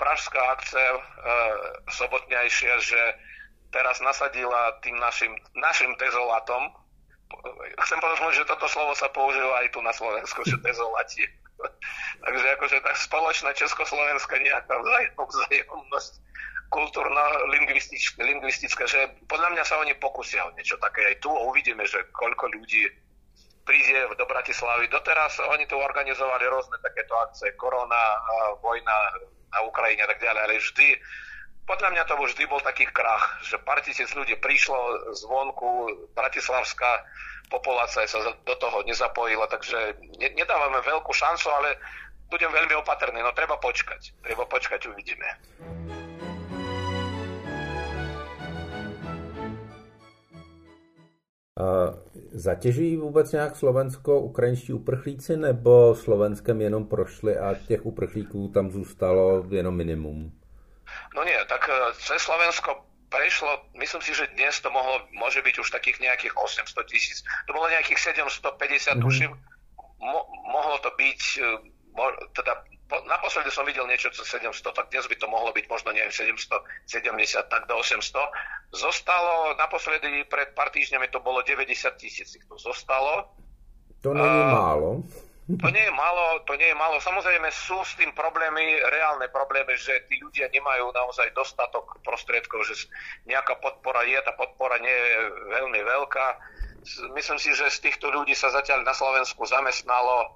pražská 0.01 0.41
akcia 0.57 0.89
uh, 0.89 1.01
sobotňajšia, 1.93 2.73
že 2.81 3.01
teraz 3.71 3.99
nasadila 3.99 4.79
tým 4.83 4.95
našim, 4.99 5.33
našim 5.57 5.91
dezolatom, 5.99 6.71
chcem 7.83 7.99
povedať, 7.99 8.43
že 8.43 8.49
toto 8.49 8.67
slovo 8.71 8.95
sa 8.95 9.11
používa 9.11 9.63
aj 9.63 9.67
tu 9.75 9.79
na 9.83 9.91
Slovensku, 9.91 10.39
že 10.47 10.55
dezolati. 10.63 11.27
Takže 12.23 12.47
akože 12.59 12.77
tá 12.85 12.93
spoločná 12.95 13.51
československá 13.57 14.39
nejaká 14.39 14.75
vzájomnosť 14.77 16.13
kultúrno-lingvistická, 16.67 18.83
že 18.87 18.99
podľa 19.31 19.55
mňa 19.55 19.63
sa 19.63 19.79
oni 19.79 19.95
pokusia 19.99 20.43
o 20.43 20.51
niečo 20.55 20.75
také 20.83 21.15
aj 21.15 21.23
tu 21.23 21.31
a 21.31 21.47
uvidíme, 21.47 21.83
že 21.87 22.03
koľko 22.11 22.51
ľudí 22.51 22.91
príde 23.63 24.07
do 24.15 24.25
Bratislavy. 24.27 24.87
Doteraz 24.87 25.39
oni 25.43 25.67
tu 25.67 25.75
organizovali 25.79 26.47
rôzne 26.47 26.79
takéto 26.83 27.15
akcie, 27.19 27.51
korona, 27.59 28.19
vojna 28.63 28.95
na 29.51 29.59
Ukrajine 29.63 30.03
a 30.03 30.09
tak 30.11 30.19
ďalej, 30.23 30.41
ale 30.43 30.59
vždy 30.59 30.87
podľa 31.67 31.89
mňa 31.91 32.03
to 32.07 32.15
vždy 32.15 32.43
bol 32.47 32.63
taký 32.63 32.87
krach, 32.87 33.43
že 33.43 33.59
pár 33.59 33.83
tisíc 33.83 34.15
ľudí 34.15 34.39
prišlo 34.39 35.11
zvonku, 35.19 35.91
Bratislavská 36.15 37.03
populácia 37.51 38.07
sa 38.07 38.23
do 38.23 38.55
toho 38.55 38.87
nezapojila, 38.87 39.51
takže 39.51 39.99
nedávame 40.15 40.79
veľkú 40.79 41.11
šancu, 41.11 41.51
ale 41.51 41.75
budem 42.31 42.51
veľmi 42.51 42.75
opatrný, 42.79 43.19
no 43.19 43.35
treba 43.35 43.59
počkať. 43.59 44.15
Treba 44.23 44.47
počkať, 44.47 44.87
uvidíme. 44.87 45.27
Zatěžují 52.31 52.97
vůbec 52.97 53.31
nějak 53.31 53.55
Slovensko 53.55 54.19
ukrajinští 54.19 54.73
uprchlíci, 54.73 55.37
nebo 55.37 55.95
Slovenskem 55.95 56.61
jenom 56.61 56.87
prošli 56.87 57.37
a 57.37 57.55
těch 57.67 57.85
uprchlíků 57.85 58.47
tam 58.47 58.71
zůstalo 58.71 59.45
jenom 59.49 59.75
minimum? 59.75 60.31
No 61.17 61.25
nie, 61.25 61.39
tak 61.49 61.65
e, 61.65 61.73
cez 61.97 62.21
Slovensko 62.21 62.85
prešlo, 63.09 63.65
myslím 63.73 64.01
si, 64.05 64.13
že 64.13 64.29
dnes 64.37 64.61
to 64.61 64.69
mohlo, 64.69 65.01
môže 65.17 65.41
byť 65.41 65.55
už 65.57 65.73
takých 65.73 65.97
nejakých 65.97 66.37
800 66.37 66.77
tisíc. 66.85 67.25
To 67.49 67.57
bolo 67.57 67.73
nejakých 67.73 68.13
750, 68.13 68.45
mm-hmm. 68.45 69.01
tuším. 69.01 69.33
Mo, 69.97 70.29
mohlo 70.53 70.77
to 70.85 70.93
byť, 70.93 71.21
e, 71.41 71.49
mo, 71.97 72.13
teda 72.37 72.61
po, 72.85 73.01
naposledy 73.09 73.49
som 73.49 73.65
videl 73.65 73.89
niečo 73.89 74.13
cez 74.13 74.29
700, 74.29 74.61
tak 74.77 74.93
dnes 74.93 75.09
by 75.09 75.15
to 75.17 75.25
mohlo 75.25 75.49
byť 75.51 75.65
možno, 75.65 75.89
neviem, 75.89 76.13
770, 76.13 76.85
tak 77.49 77.65
do 77.65 77.81
800. 77.81 78.77
Zostalo, 78.77 79.57
naposledy 79.57 80.21
pred 80.29 80.53
pár 80.53 80.69
týždňami 80.69 81.09
to 81.09 81.17
bolo 81.17 81.41
90 81.41 81.97
tisíc, 81.97 82.37
to 82.45 82.55
zostalo. 82.61 83.33
To 84.05 84.13
není 84.13 84.41
uh, 84.45 84.53
málo. 84.53 84.89
To 85.47 85.71
nie 85.71 85.79
je 85.79 85.93
málo, 85.95 86.43
to 86.43 86.59
nie 86.59 86.67
je 86.67 86.75
málo. 86.75 86.99
Samozrejme 86.99 87.47
sú 87.55 87.79
s 87.79 87.95
tým 87.95 88.11
problémy, 88.11 88.83
reálne 88.91 89.31
problémy, 89.31 89.79
že 89.79 90.03
tí 90.11 90.19
ľudia 90.19 90.51
nemajú 90.51 90.91
naozaj 90.91 91.31
dostatok 91.31 92.03
prostriedkov, 92.03 92.67
že 92.67 92.91
nejaká 93.31 93.55
podpora 93.63 94.03
je, 94.03 94.19
tá 94.27 94.35
podpora 94.35 94.75
nie 94.83 94.91
je 94.91 95.15
veľmi 95.55 95.79
veľká. 95.87 96.27
Myslím 97.15 97.39
si, 97.39 97.55
že 97.55 97.71
z 97.71 97.79
týchto 97.79 98.11
ľudí 98.11 98.35
sa 98.35 98.51
zatiaľ 98.51 98.83
na 98.83 98.91
Slovensku 98.91 99.47
zamestnalo 99.47 100.35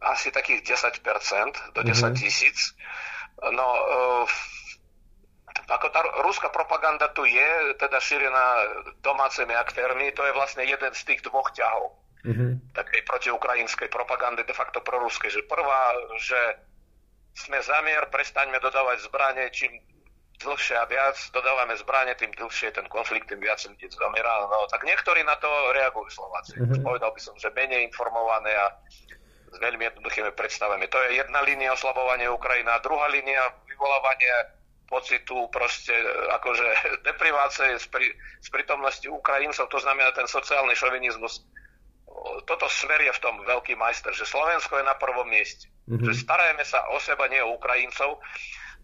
asi 0.00 0.32
takých 0.32 0.80
10%, 0.80 1.76
do 1.76 1.84
10 1.84 1.92
mhm. 1.92 2.16
tisíc. 2.16 2.72
No, 3.36 3.68
uh, 3.68 4.24
ako 5.68 5.92
tá 5.92 6.00
ruská 6.24 6.48
propaganda 6.48 7.12
tu 7.12 7.28
je, 7.28 7.76
teda 7.76 8.00
šírená 8.00 8.64
domácimi 9.04 9.52
aktérmi, 9.52 10.08
to 10.16 10.24
je 10.24 10.32
vlastne 10.32 10.64
jeden 10.64 10.92
z 10.96 11.02
tých 11.04 11.20
dvoch 11.20 11.52
ťahov 11.52 12.01
mm-hmm. 12.26 12.74
takej 12.74 13.00
protiukrajinskej 13.06 13.88
propagandy, 13.90 14.46
de 14.46 14.54
facto 14.54 14.82
proruskej. 14.82 15.30
Že 15.30 15.42
prvá, 15.50 15.82
že 16.18 16.40
sme 17.32 17.58
zamier, 17.64 18.06
prestaňme 18.12 18.60
dodávať 18.60 19.08
zbranie, 19.08 19.48
čím 19.50 19.72
dlhšie 20.42 20.74
a 20.74 20.84
viac 20.90 21.14
dodávame 21.30 21.78
zbranie, 21.78 22.18
tým 22.18 22.34
dlhšie 22.34 22.74
ten 22.74 22.86
konflikt, 22.90 23.30
tým 23.30 23.38
viac 23.38 23.62
ľudí 23.62 23.86
zomiera. 23.94 24.42
No, 24.50 24.66
tak 24.66 24.82
niektorí 24.82 25.22
na 25.22 25.38
to 25.38 25.48
reagujú 25.70 26.10
Slováci. 26.10 26.58
Mm-hmm. 26.58 26.82
Povedal 26.82 27.14
by 27.14 27.20
som, 27.22 27.34
že 27.38 27.54
menej 27.54 27.86
informované 27.86 28.50
a 28.58 28.74
s 29.52 29.56
veľmi 29.60 29.84
jednoduchými 29.84 30.32
predstavami. 30.32 30.88
To 30.88 30.98
je 31.06 31.20
jedna 31.20 31.44
línia 31.44 31.76
oslabovania 31.76 32.32
Ukrajina. 32.32 32.80
A 32.80 32.84
druhá 32.84 33.06
línia 33.12 33.52
vyvolávanie 33.68 34.56
pocitu 34.88 35.48
proste 35.48 35.92
akože 36.36 36.68
deprivácie 37.08 37.80
z, 37.80 37.86
pri, 37.88 38.12
z 38.44 38.48
prítomnosti 38.52 39.08
Ukrajincov, 39.08 39.68
to 39.72 39.78
znamená 39.80 40.12
ten 40.12 40.28
sociálny 40.28 40.76
šovinizmus 40.76 41.44
toto 42.44 42.66
smer 42.68 43.00
je 43.02 43.12
v 43.12 43.22
tom 43.22 43.40
veľký 43.42 43.74
majster, 43.78 44.12
že 44.12 44.28
Slovensko 44.28 44.78
je 44.78 44.84
na 44.84 44.96
prvom 44.98 45.24
mieste. 45.26 45.72
Mm-hmm. 45.88 46.04
Že 46.06 46.12
starajme 46.22 46.64
sa 46.64 46.84
o 46.92 47.00
seba, 47.00 47.26
nie 47.26 47.40
o 47.40 47.56
Ukrajincov. 47.56 48.20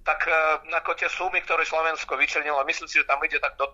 Tak 0.03 0.25
e, 0.25 0.33
ako 0.73 0.97
tie 0.97 1.09
sumy, 1.13 1.45
ktoré 1.45 1.69
Slovensko 1.69 2.17
vyčlenilo, 2.17 2.65
myslím 2.65 2.89
si, 2.89 2.99
že 3.03 3.09
tam 3.09 3.21
ide 3.23 3.39
tak 3.39 3.55
do 3.61 3.69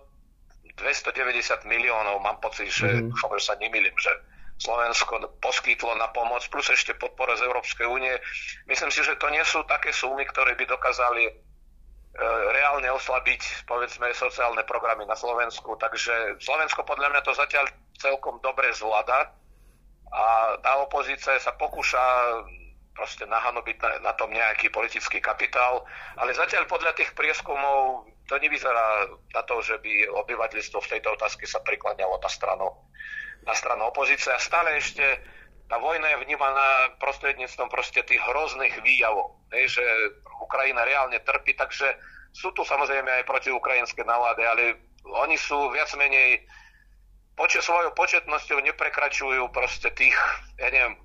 290 0.75 1.63
miliónov, 1.63 2.19
mám 2.19 2.37
pocit, 2.43 2.67
že 2.67 3.07
mm-hmm. 3.07 3.39
sa 3.39 3.55
nemýlim, 3.55 3.95
že 3.95 4.11
Slovensko 4.59 5.39
poskytlo 5.39 5.95
na 5.99 6.11
pomoc, 6.11 6.43
plus 6.47 6.67
ešte 6.71 6.95
podpora 6.95 7.35
z 7.35 7.47
Európskej 7.47 7.87
únie. 7.87 8.11
Myslím 8.67 8.91
si, 8.91 9.03
že 9.03 9.19
to 9.19 9.27
nie 9.31 9.43
sú 9.43 9.63
také 9.67 9.91
sumy, 9.95 10.27
ktoré 10.27 10.55
by 10.59 10.67
dokázali 10.67 11.23
e, 11.27 11.33
reálne 12.51 12.87
oslabiť, 12.91 13.67
povedzme, 13.67 14.11
sociálne 14.11 14.63
programy 14.67 15.07
na 15.07 15.15
Slovensku. 15.15 15.79
Takže 15.79 16.43
Slovensko 16.43 16.83
podľa 16.83 17.15
mňa 17.15 17.21
to 17.23 17.31
zatiaľ 17.35 17.67
celkom 17.95 18.43
dobre 18.43 18.71
zvláda 18.75 19.31
a 20.11 20.55
tá 20.61 20.71
opozícia 20.83 21.37
sa 21.41 21.53
pokúša 21.57 22.01
proste 22.95 23.27
nahanobiť 23.27 23.77
na, 23.83 23.89
na 24.11 24.13
tom 24.15 24.31
nejaký 24.31 24.71
politický 24.71 25.19
kapitál, 25.19 25.83
ale 26.15 26.31
zatiaľ 26.31 26.63
podľa 26.65 26.95
tých 26.95 27.11
prieskumov 27.11 28.07
to 28.25 28.39
nevyzerá 28.39 29.11
na 29.35 29.41
to, 29.45 29.61
že 29.61 29.77
by 29.83 30.09
obyvateľstvo 30.25 30.79
v 30.81 30.91
tejto 30.97 31.13
otázke 31.13 31.45
sa 31.45 31.61
prikláňalo 31.61 32.17
na 32.17 32.31
stranu, 32.31 32.67
na 33.45 33.53
stranu 33.53 33.91
opozície. 33.91 34.31
A 34.33 34.41
stále 34.41 34.79
ešte 34.79 35.03
tá 35.69 35.77
vojna 35.77 36.09
je 36.15 36.23
vnímaná 36.25 36.97
prostredníctvom 36.97 37.69
proste 37.69 38.01
tých 38.01 38.21
hrozných 38.21 38.81
výjavov, 38.81 39.37
ne, 39.53 39.65
že 39.69 39.83
Ukrajina 40.41 40.85
reálne 40.87 41.21
trpí, 41.21 41.53
takže 41.53 41.93
sú 42.33 42.53
tu 42.55 42.65
samozrejme 42.65 43.21
aj 43.21 43.29
protiukrajinské 43.29 44.01
nálady, 44.07 44.43
ale 44.45 44.63
oni 45.05 45.37
sú 45.37 45.69
viac 45.69 45.89
menej 45.97 46.41
poč- 47.35 47.61
svojou 47.61 47.91
početnosťou 47.91 48.63
neprekračujú 48.63 49.51
proste 49.51 49.91
tých, 49.91 50.15
ja 50.59 50.71
neviem, 50.71 50.95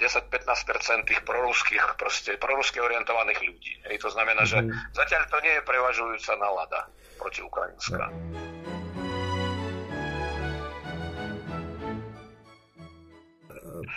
10-15% 0.00 1.04
tých 1.04 1.20
proruských, 1.22 1.84
proste 2.00 2.40
prorusky 2.40 2.80
orientovaných 2.80 3.40
ľudí. 3.44 3.72
Hej, 3.86 4.02
to 4.02 4.08
znamená, 4.10 4.42
že 4.48 4.64
mhm. 4.64 4.72
zatiaľ 4.96 5.22
to 5.28 5.38
nie 5.44 5.52
je 5.52 5.62
prevažujúca 5.62 6.32
nálada 6.40 6.80
proti 7.20 7.40
Ukrajinska. 7.44 8.10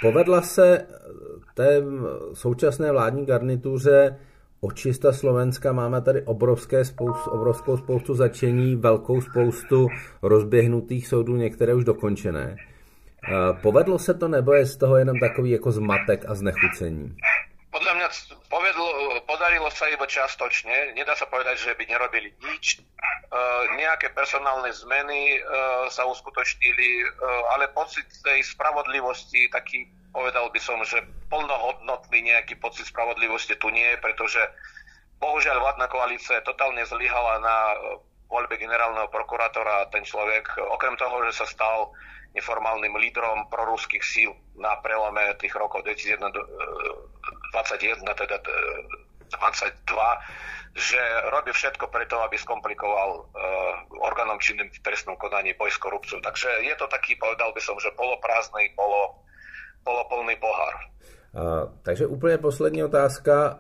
Povedla 0.01 0.41
se 0.41 0.87
té 1.53 1.81
současné 2.33 2.91
vládní 2.91 3.25
garnituře 3.25 4.19
očista 4.65 5.13
Slovenska. 5.13 5.71
Máme 5.71 6.01
tady 6.01 6.21
obrovské 6.21 6.86
spoustu, 6.86 7.30
obrovskou 7.30 7.78
spoustu 7.78 8.15
začení, 8.15 8.75
velkou 8.75 9.21
spoustu 9.21 9.88
rozběhnutých 10.21 11.08
soudů, 11.08 11.36
některé 11.36 11.73
už 11.73 11.86
dokončené. 11.86 12.56
Povedlo 13.62 13.99
se 13.99 14.13
to, 14.13 14.28
nebo 14.28 14.54
je 14.54 14.65
z 14.65 14.78
toho 14.78 14.97
jenom 14.97 15.19
takový 15.19 15.51
jako 15.51 15.71
zmatek 15.71 16.25
a 16.30 16.36
znechucení? 16.36 17.17
Podľa 17.75 17.93
mňa 17.99 18.08
povedlo, 18.47 18.88
podarilo 19.28 19.67
sa 19.67 19.91
iba 19.91 20.08
častočne. 20.08 20.95
Nedá 20.95 21.12
sa 21.12 21.28
povedať, 21.28 21.60
že 21.60 21.75
by 21.75 21.84
nerobili 21.84 22.32
nič. 22.39 22.80
E, 22.80 22.88
nejaké 23.75 24.15
personálne 24.15 24.71
zmeny 24.71 25.36
e, 25.36 25.39
sa 25.91 26.08
uskutočnili, 26.08 26.89
e, 27.04 27.06
ale 27.51 27.67
pocit 27.75 28.08
tej 28.23 28.47
spravodlivosti, 28.47 29.51
taký 29.51 29.91
povedal 30.15 30.47
by 30.47 30.60
som, 30.63 30.80
že 30.88 31.04
plnohodnotný 31.28 32.32
nejaký 32.32 32.56
pocit 32.63 32.88
spravodlivosti 32.88 33.60
tu 33.60 33.67
nie 33.67 33.84
je, 33.84 33.99
pretože 33.99 34.39
bohužiaľ 35.19 35.60
vládna 35.60 35.91
koalícia 35.91 36.39
totálne 36.47 36.88
zlyhala 36.88 37.43
na 37.43 37.58
voľbe 38.32 38.56
generálneho 38.56 39.12
prokurátora 39.12 39.91
ten 39.91 40.08
človek, 40.08 40.47
okrem 40.71 40.95
toho, 40.95 41.19
že 41.28 41.43
sa 41.43 41.45
stal 41.45 41.91
neformálnym 42.36 42.91
lídrom 42.99 43.47
proruských 43.47 44.04
síl 44.04 44.36
na 44.60 44.75
prelome 44.80 45.36
tých 45.39 45.56
rokov 45.56 45.84
2021, 45.88 48.04
teda 48.04 48.43
22, 48.43 50.75
že 50.75 50.99
robí 51.32 51.56
všetko 51.56 51.88
preto, 51.88 52.19
aby 52.19 52.36
skomplikoval 52.36 53.23
uh, 53.23 54.04
orgánom 54.04 54.36
činným 54.43 54.67
v 54.67 54.84
trestnom 54.84 55.15
konaní 55.15 55.56
boj 55.56 55.71
s 55.71 55.80
korupciou. 55.80 56.19
Takže 56.19 56.67
je 56.67 56.75
to 56.75 56.91
taký, 56.91 57.15
povedal 57.15 57.56
by 57.56 57.63
som, 57.63 57.80
že 57.80 57.95
poloprázdny, 57.95 58.75
polo, 58.75 59.15
poloplný 59.85 60.35
pohár. 60.39 60.73
Uh, 61.35 61.69
takže 61.81 62.07
úplně 62.07 62.37
poslední 62.37 62.83
otázka. 62.83 63.59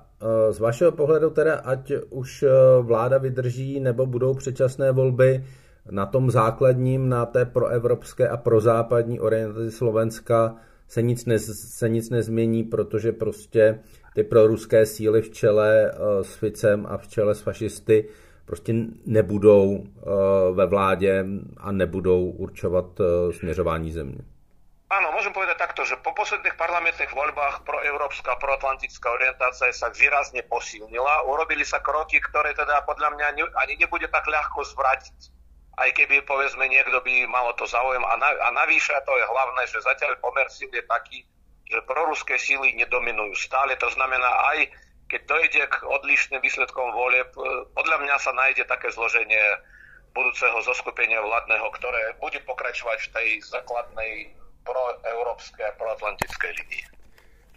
Z 0.49 0.59
vašeho 0.59 0.91
pohledu 0.91 1.29
teda, 1.29 1.55
ať 1.55 1.91
už 2.09 2.45
vláda 2.81 3.17
vydrží 3.17 3.79
nebo 3.79 4.05
budou 4.05 4.33
předčasné 4.33 4.91
volby, 4.91 5.43
na 5.91 6.05
tom 6.05 6.31
základním, 6.31 7.09
na 7.09 7.25
té 7.25 7.45
proevropské 7.45 8.27
a 8.29 8.37
prozápadní 8.37 9.19
orientaci 9.19 9.71
Slovenska 9.71 10.55
se 10.87 11.01
nic, 11.01 11.25
ne, 11.25 11.39
se 11.39 11.89
nic 11.89 12.09
nezmění, 12.09 12.63
protože 12.63 13.11
prostě 13.11 13.79
ty 14.15 14.23
proruské 14.23 14.85
síly 14.85 15.21
v 15.21 15.29
čele 15.29 15.91
uh, 15.91 16.23
s 16.23 16.35
Ficem 16.35 16.85
a 16.89 16.97
v 16.97 17.07
čele 17.07 17.35
s 17.35 17.41
fašisty 17.41 18.09
prostě 18.45 18.73
nebudou 19.05 19.69
uh, 19.69 19.83
ve 20.55 20.65
vládě 20.65 21.25
a 21.57 21.71
nebudou 21.71 22.29
určovat 22.29 23.01
směřování 23.31 23.91
země. 23.91 24.19
Áno, 24.85 25.09
môžem 25.09 25.33
povedať 25.33 25.57
takto, 25.57 25.81
že 25.81 25.97
po 25.97 26.13
posledných 26.13 26.53
parlamentných 26.61 27.09
voľbách 27.09 27.65
proeurópska, 27.65 28.37
proatlantická 28.37 29.17
orientácia 29.17 29.73
sa 29.73 29.89
výrazne 29.89 30.45
posilnila. 30.45 31.25
Urobili 31.25 31.65
sa 31.65 31.81
kroky, 31.81 32.21
ktoré 32.21 32.53
teda 32.53 32.85
podľa 32.85 33.17
mňa 33.17 33.25
ani 33.65 33.73
nebude 33.81 34.05
tak 34.13 34.29
ľahko 34.29 34.61
zvrátiť 34.61 35.35
aj 35.75 35.89
keby 35.91 36.23
povedzme 36.23 36.63
niekto 36.71 37.03
by 37.03 37.27
malo 37.27 37.51
to 37.59 37.67
záujem. 37.67 38.03
A, 38.07 38.15
na, 38.15 38.31
a 38.31 38.49
navyše 38.55 38.95
to 39.03 39.11
je 39.11 39.25
hlavné, 39.27 39.61
že 39.67 39.83
zatiaľ 39.83 40.15
pomer 40.23 40.47
síl 40.47 40.71
je 40.71 40.83
taký, 40.87 41.27
že 41.67 41.83
proruské 41.83 42.39
síly 42.39 42.71
nedominujú 42.79 43.35
stále. 43.35 43.75
To 43.83 43.91
znamená 43.91 44.27
aj 44.55 44.71
keď 45.05 45.21
dojde 45.29 45.63
k 45.69 45.75
odlišným 45.85 46.41
výsledkom 46.41 46.95
volieb, 46.95 47.29
podľa 47.77 47.97
mňa 48.01 48.15
sa 48.17 48.33
nájde 48.33 48.65
také 48.65 48.89
zloženie 48.89 49.61
budúceho 50.15 50.57
zoskupenia 50.65 51.21
vládneho, 51.21 51.67
ktoré 51.75 52.15
bude 52.17 52.39
pokračovať 52.41 52.99
v 53.05 53.11
tej 53.11 53.29
základnej 53.43 54.33
proeurópskej 54.65 55.65
a 55.65 55.71
proatlantickej 55.77 56.51
linii. 56.59 56.83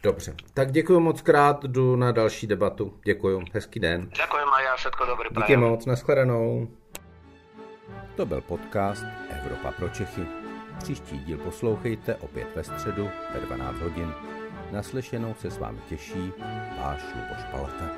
Dobře, 0.02 0.34
tak 0.54 0.72
děkuji 0.72 1.00
moc 1.00 1.20
krát, 1.22 1.64
jdu 1.64 1.96
na 1.96 2.12
další 2.12 2.46
debatu. 2.46 3.00
Děkuji, 3.04 3.44
hezký 3.52 3.80
den. 3.80 4.10
Ďakujem 4.10 4.48
a 4.48 4.58
ja 4.60 4.76
všetko 4.76 5.02
dobré 5.06 5.28
Díky 5.36 5.56
moc, 5.56 5.86
nashledanou. 5.86 6.68
To 8.16 8.26
byl 8.26 8.40
podcast 8.40 9.04
Evropa 9.30 9.72
pro 9.72 9.88
Čechy. 9.88 10.26
Příští 10.78 11.18
díl 11.18 11.38
poslouchejte 11.38 12.16
opět 12.16 12.56
ve 12.56 12.64
středu 12.64 13.10
ve 13.34 13.40
12 13.40 13.78
hodin. 13.78 14.14
Naslyšenou 14.72 15.34
se 15.34 15.50
s 15.50 15.58
vámi 15.58 15.80
těší 15.88 16.32
váš 16.78 17.02
Luboš 17.14 17.44
Palata. 17.50 17.88